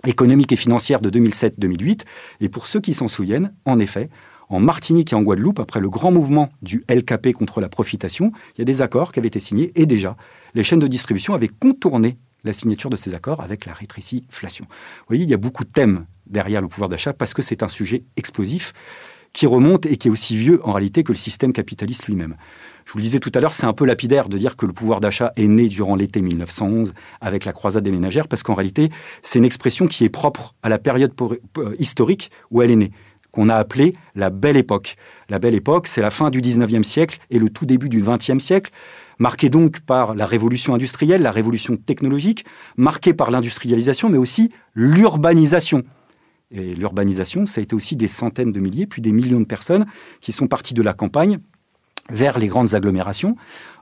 économique 0.07 0.53
et 0.53 0.57
financière 0.57 1.01
de 1.01 1.11
2007-2008. 1.11 2.03
Et 2.41 2.49
pour 2.49 2.67
ceux 2.67 2.81
qui 2.81 2.95
s'en 2.95 3.09
souviennent, 3.09 3.53
en 3.67 3.79
effet, 3.79 4.09
en 4.49 4.61
Martinique 4.61 5.13
et 5.13 5.17
en 5.17 5.23
Guadeloupe, 5.23 5.59
après 5.59 5.81
le 5.81 5.89
grand 5.89 6.13
mouvement 6.13 6.51
du 6.63 6.85
LKP 6.89 7.33
contre 7.33 7.61
la 7.61 7.69
profitation, 7.69 8.33
il 8.57 8.61
y 8.61 8.63
a 8.63 8.65
des 8.65 8.83
accords 8.83 9.13
qui 9.13 9.19
avaient 9.19 9.29
été 9.29 9.41
signés 9.41 9.73
et 9.75 9.87
déjà, 9.87 10.17
les 10.55 10.63
chaînes 10.63 10.79
de 10.79 10.87
distribution 10.87 11.35
avaient 11.35 11.49
contourné 11.49 12.19
la 12.45 12.53
signature 12.53 12.91
de 12.91 12.97
ces 12.97 13.15
accords 13.15 13.41
avec 13.41 13.67
la 13.67 13.73
rétréciflation. 13.73 14.67
Vous 14.69 15.05
voyez, 15.09 15.25
il 15.25 15.31
y 15.31 15.35
a 15.35 15.39
beaucoup 15.39 15.65
de 15.65 15.71
thèmes 15.71 16.07
derrière 16.27 16.63
le 16.63 16.69
pouvoir 16.69 16.89
d'achat 16.89 17.13
parce 17.13 17.35
que 17.35 17.43
c'est 17.43 17.63
un 17.63 17.69
sujet 17.69 18.05
explosif 18.17 18.73
qui 19.33 19.47
remonte 19.47 19.85
et 19.85 19.99
qui 19.99 20.09
est 20.09 20.11
aussi 20.11 20.35
vieux 20.35 20.67
en 20.67 20.73
réalité 20.73 21.03
que 21.03 21.13
le 21.13 21.19
système 21.19 21.53
capitaliste 21.53 22.07
lui-même. 22.07 22.37
Je 22.87 22.93
vous 22.93 22.99
le 22.99 23.03
disais 23.03 23.19
tout 23.19 23.33
à 23.35 23.41
l'heure, 23.41 23.53
c'est 23.53 23.67
un 23.67 23.75
peu 23.75 23.85
lapidaire 23.85 24.31
de 24.31 24.39
dire 24.39 24.57
que 24.57 24.65
le 24.65 24.73
pouvoir 24.73 25.01
d'achat 25.01 25.33
est 25.37 25.47
né 25.47 25.69
durant 25.69 25.95
l'été 25.95 26.23
1911 26.23 26.95
avec 27.21 27.45
la 27.45 27.53
croisade 27.53 27.85
des 27.85 27.91
ménagères, 27.91 28.29
parce 28.29 28.43
qu'en 28.43 28.55
réalité, 28.55 28.91
c'est 29.23 29.39
une 29.39 29.45
expression 29.45 29.89
qui 29.89 30.05
est 30.05 30.09
propre 30.09 30.55
à 30.63 30.71
la 30.71 30.79
période 30.79 31.13
historique 31.79 32.31
où 32.51 32.63
elle 32.63 32.71
est 32.71 32.77
née 32.77 32.93
qu'on 33.37 33.51
a 33.51 33.55
appelée 33.55 33.93
la 34.15 34.31
Belle 34.31 34.57
Époque. 34.57 34.97
La 35.29 35.39
Belle 35.39 35.55
Époque, 35.55 35.89
c'est 35.89 36.01
la 36.01 36.11
fin 36.11 36.31
du 36.31 36.41
19e 36.41 36.83
siècle 36.83 37.19
et 37.29 37.39
le 37.39 37.51
tout 37.51 37.67
début 37.67 37.91
du 37.91 38.03
20e 38.03 38.39
siècle, 38.39 38.73
marqué 39.19 39.51
donc 39.51 39.81
par 39.81 40.15
la 40.15 40.25
révolution 40.25 40.75
industrielle, 40.75 41.21
la 41.21 41.31
révolution 41.31 41.77
technologique, 41.77 42.47
marqué 42.79 43.13
par 43.13 43.31
l'industrialisation, 43.31 44.09
mais 44.09 44.17
aussi 44.17 44.53
l'urbanisation. 44.75 45.83
Et 46.51 46.73
l'urbanisation, 46.75 47.45
ça 47.45 47.61
a 47.61 47.63
été 47.63 47.77
aussi 47.77 47.95
des 47.95 48.09
centaines 48.09 48.53
de 48.53 48.61
milliers, 48.61 48.87
puis 48.87 49.03
des 49.03 49.13
millions 49.13 49.41
de 49.41 49.45
personnes 49.45 49.85
qui 50.23 50.33
sont 50.33 50.47
parties 50.47 50.75
de 50.75 50.83
la 50.83 50.95
campagne 50.95 51.39
vers 52.09 52.39
les 52.39 52.47
grandes 52.47 52.75
agglomérations. 52.75 53.37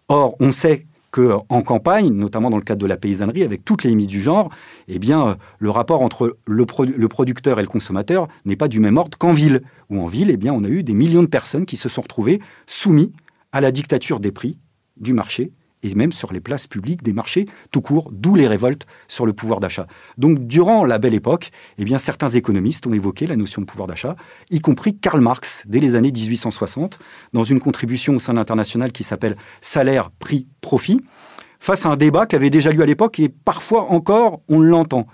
Or, 0.09 0.35
on 0.41 0.51
sait 0.51 0.85
qu'en 1.15 1.63
campagne, 1.63 2.13
notamment 2.13 2.51
dans 2.51 2.57
le 2.57 2.65
cadre 2.65 2.81
de 2.81 2.87
la 2.87 2.97
paysannerie, 2.97 3.45
avec 3.45 3.65
toutes 3.65 3.85
les 3.85 3.91
limites 3.91 4.11
du 4.11 4.21
genre, 4.21 4.51
eh 4.89 4.99
bien, 4.99 5.29
euh, 5.29 5.35
le 5.61 5.71
rapport 5.71 6.03
entre 6.03 6.39
le, 6.45 6.67
producteur 7.07 7.61
et 7.61 7.63
le 7.63 7.69
consommateur 7.69 8.27
n'est 8.45 8.57
pas 8.57 8.67
du 8.67 8.81
même 8.81 8.97
ordre 8.97 9.17
qu'en 9.17 9.33
ville. 9.33 9.61
Où 9.91 10.01
en 10.01 10.07
ville, 10.07 10.31
eh 10.31 10.37
bien, 10.37 10.53
on 10.53 10.65
a 10.65 10.69
eu 10.69 10.83
des 10.83 10.95
millions 10.95 11.23
de 11.23 11.29
personnes 11.29 11.67
qui 11.67 11.77
se 11.77 11.89
sont 11.89 12.01
retrouvées 12.01 12.41
soumises 12.67 13.13
à 13.53 13.61
la 13.61 13.71
dictature 13.71 14.19
des 14.19 14.33
prix 14.33 14.59
du 14.97 15.13
marché 15.13 15.53
et 15.85 15.95
même 15.95 16.11
sur 16.11 16.33
les 16.33 16.41
places 16.41 16.67
publiques 16.67 17.03
des 17.03 17.13
marchés 17.13 17.47
tout 17.71 17.81
court, 17.81 18.11
d'où 18.11 18.35
les 18.35 18.49
révoltes 18.49 18.87
sur 19.07 19.27
le 19.27 19.33
pouvoir 19.33 19.61
d'achat. 19.61 19.87
Donc 20.19 20.47
durant 20.47 20.85
la 20.85 20.99
belle 20.99 21.15
époque, 21.15 21.51
eh 21.79 21.99
certains 21.99 22.29
économistes 22.29 22.87
ont 22.87 22.93
évoqué 22.93 23.27
la 23.27 23.37
notion 23.37 23.61
de 23.61 23.67
pouvoir 23.67 23.87
d'achat, 23.87 24.17
y 24.51 24.59
compris 24.59 24.97
Karl 24.99 25.21
Marx 25.21 25.65
dès 25.67 25.79
les 25.79 25.95
années 25.95 26.11
1860, 26.11 26.99
dans 27.33 27.45
une 27.45 27.61
contribution 27.61 28.17
au 28.17 28.19
sein 28.19 28.33
de 28.33 28.39
l'international 28.39 28.91
qui 28.91 29.05
s'appelle 29.05 29.37
Salaire, 29.61 30.11
prix, 30.11 30.49
profit, 30.61 31.01
face 31.61 31.87
à 31.87 31.91
un 31.91 31.97
débat 31.97 32.27
qui 32.27 32.35
avait 32.35 32.51
déjà 32.51 32.71
lieu 32.71 32.83
à 32.83 32.87
l'époque 32.87 33.21
et 33.21 33.29
parfois 33.29 33.91
encore 33.91 34.41
on 34.49 34.61
l'entend. 34.61 35.07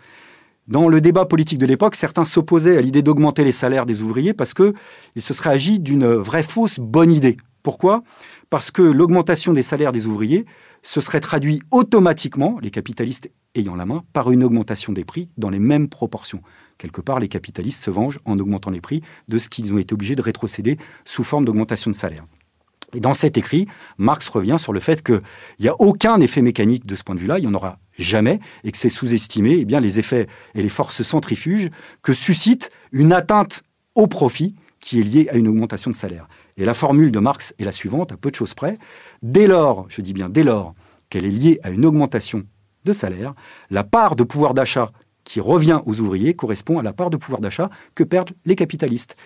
Dans 0.68 0.88
le 0.88 1.00
débat 1.00 1.24
politique 1.24 1.58
de 1.58 1.66
l'époque, 1.66 1.96
certains 1.96 2.24
s'opposaient 2.24 2.76
à 2.76 2.80
l'idée 2.80 3.02
d'augmenter 3.02 3.42
les 3.42 3.52
salaires 3.52 3.86
des 3.86 4.02
ouvriers 4.02 4.34
parce 4.34 4.54
qu'il 4.54 4.72
se 5.18 5.34
serait 5.34 5.50
agi 5.50 5.80
d'une 5.80 6.06
vraie 6.06 6.44
fausse 6.44 6.78
bonne 6.78 7.10
idée. 7.10 7.36
Pourquoi? 7.62 8.02
Parce 8.50 8.72
que 8.72 8.82
l'augmentation 8.82 9.52
des 9.52 9.62
salaires 9.62 9.92
des 9.92 10.06
ouvriers 10.06 10.44
se 10.82 11.00
serait 11.00 11.20
traduit 11.20 11.62
automatiquement, 11.70 12.58
les 12.60 12.72
capitalistes 12.72 13.30
ayant 13.54 13.76
la 13.76 13.86
main, 13.86 14.02
par 14.12 14.32
une 14.32 14.42
augmentation 14.42 14.92
des 14.92 15.04
prix 15.04 15.28
dans 15.38 15.50
les 15.50 15.60
mêmes 15.60 15.88
proportions. 15.88 16.42
Quelque 16.76 17.00
part, 17.00 17.20
les 17.20 17.28
capitalistes 17.28 17.82
se 17.82 17.90
vengent 17.90 18.18
en 18.24 18.38
augmentant 18.38 18.70
les 18.70 18.80
prix 18.80 19.02
de 19.28 19.38
ce 19.38 19.48
qu'ils 19.48 19.72
ont 19.72 19.78
été 19.78 19.94
obligés 19.94 20.16
de 20.16 20.22
rétrocéder 20.22 20.78
sous 21.04 21.22
forme 21.22 21.44
d'augmentation 21.44 21.92
de 21.92 21.96
salaire. 21.96 22.26
Et 22.92 22.98
dans 22.98 23.14
cet 23.14 23.38
écrit, 23.38 23.68
Marx 23.98 24.28
revient 24.28 24.56
sur 24.58 24.72
le 24.72 24.80
fait 24.80 25.02
qu'il 25.02 25.20
n'y 25.60 25.68
a 25.68 25.80
aucun 25.80 26.18
effet 26.20 26.42
mécanique 26.42 26.86
de 26.86 26.96
ce 26.96 27.04
point 27.04 27.14
de 27.14 27.20
vue-là, 27.20 27.38
il 27.38 27.42
n'y 27.42 27.46
en 27.46 27.54
aura 27.54 27.78
jamais, 27.96 28.40
et 28.64 28.72
que 28.72 28.78
c'est 28.78 28.88
sous-estimé 28.88 29.64
eh 29.68 29.80
les 29.80 29.98
effets 30.00 30.26
et 30.54 30.62
les 30.62 30.68
forces 30.68 31.02
centrifuges 31.02 31.70
que 32.02 32.12
suscite 32.12 32.70
une 32.90 33.12
atteinte 33.12 33.62
au 33.94 34.08
profit 34.08 34.56
qui 34.80 34.98
est 34.98 35.04
liée 35.04 35.28
à 35.30 35.36
une 35.36 35.46
augmentation 35.46 35.90
de 35.90 35.96
salaire. 35.96 36.26
Et 36.60 36.66
la 36.66 36.74
formule 36.74 37.10
de 37.10 37.18
Marx 37.20 37.54
est 37.58 37.64
la 37.64 37.72
suivante, 37.72 38.12
à 38.12 38.18
peu 38.18 38.30
de 38.30 38.34
choses 38.34 38.52
près. 38.52 38.76
Dès 39.22 39.46
lors, 39.46 39.86
je 39.88 40.02
dis 40.02 40.12
bien 40.12 40.28
dès 40.28 40.44
lors, 40.44 40.74
qu'elle 41.08 41.24
est 41.24 41.30
liée 41.30 41.58
à 41.62 41.70
une 41.70 41.86
augmentation 41.86 42.44
de 42.84 42.92
salaire, 42.92 43.34
la 43.70 43.82
part 43.82 44.14
de 44.14 44.24
pouvoir 44.24 44.52
d'achat 44.52 44.92
qui 45.24 45.40
revient 45.40 45.80
aux 45.86 46.00
ouvriers 46.00 46.34
correspond 46.34 46.78
à 46.78 46.82
la 46.82 46.92
part 46.92 47.08
de 47.08 47.16
pouvoir 47.16 47.40
d'achat 47.40 47.70
que 47.94 48.04
perdent 48.04 48.32
les 48.44 48.56
capitalistes. 48.56 49.16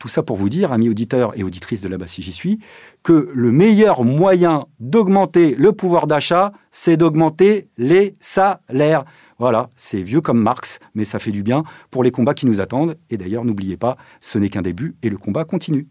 Tout 0.00 0.08
ça 0.08 0.24
pour 0.24 0.36
vous 0.36 0.48
dire, 0.48 0.72
amis 0.72 0.88
auditeurs 0.88 1.38
et 1.38 1.44
auditrices 1.44 1.80
de 1.80 1.88
là-bas 1.88 2.08
si 2.08 2.22
j'y 2.22 2.32
suis, 2.32 2.58
que 3.04 3.30
le 3.32 3.52
meilleur 3.52 4.02
moyen 4.02 4.66
d'augmenter 4.80 5.54
le 5.56 5.70
pouvoir 5.70 6.08
d'achat, 6.08 6.52
c'est 6.72 6.96
d'augmenter 6.96 7.68
les 7.78 8.16
salaires. 8.18 9.04
Voilà, 9.38 9.70
c'est 9.76 10.02
vieux 10.02 10.20
comme 10.20 10.42
Marx, 10.42 10.80
mais 10.94 11.04
ça 11.04 11.20
fait 11.20 11.30
du 11.30 11.44
bien 11.44 11.62
pour 11.92 12.02
les 12.02 12.10
combats 12.10 12.34
qui 12.34 12.46
nous 12.46 12.60
attendent. 12.60 12.96
Et 13.10 13.16
d'ailleurs, 13.16 13.44
n'oubliez 13.44 13.76
pas, 13.76 13.96
ce 14.20 14.38
n'est 14.38 14.48
qu'un 14.48 14.62
début 14.62 14.96
et 15.02 15.08
le 15.08 15.18
combat 15.18 15.44
continue. 15.44 15.86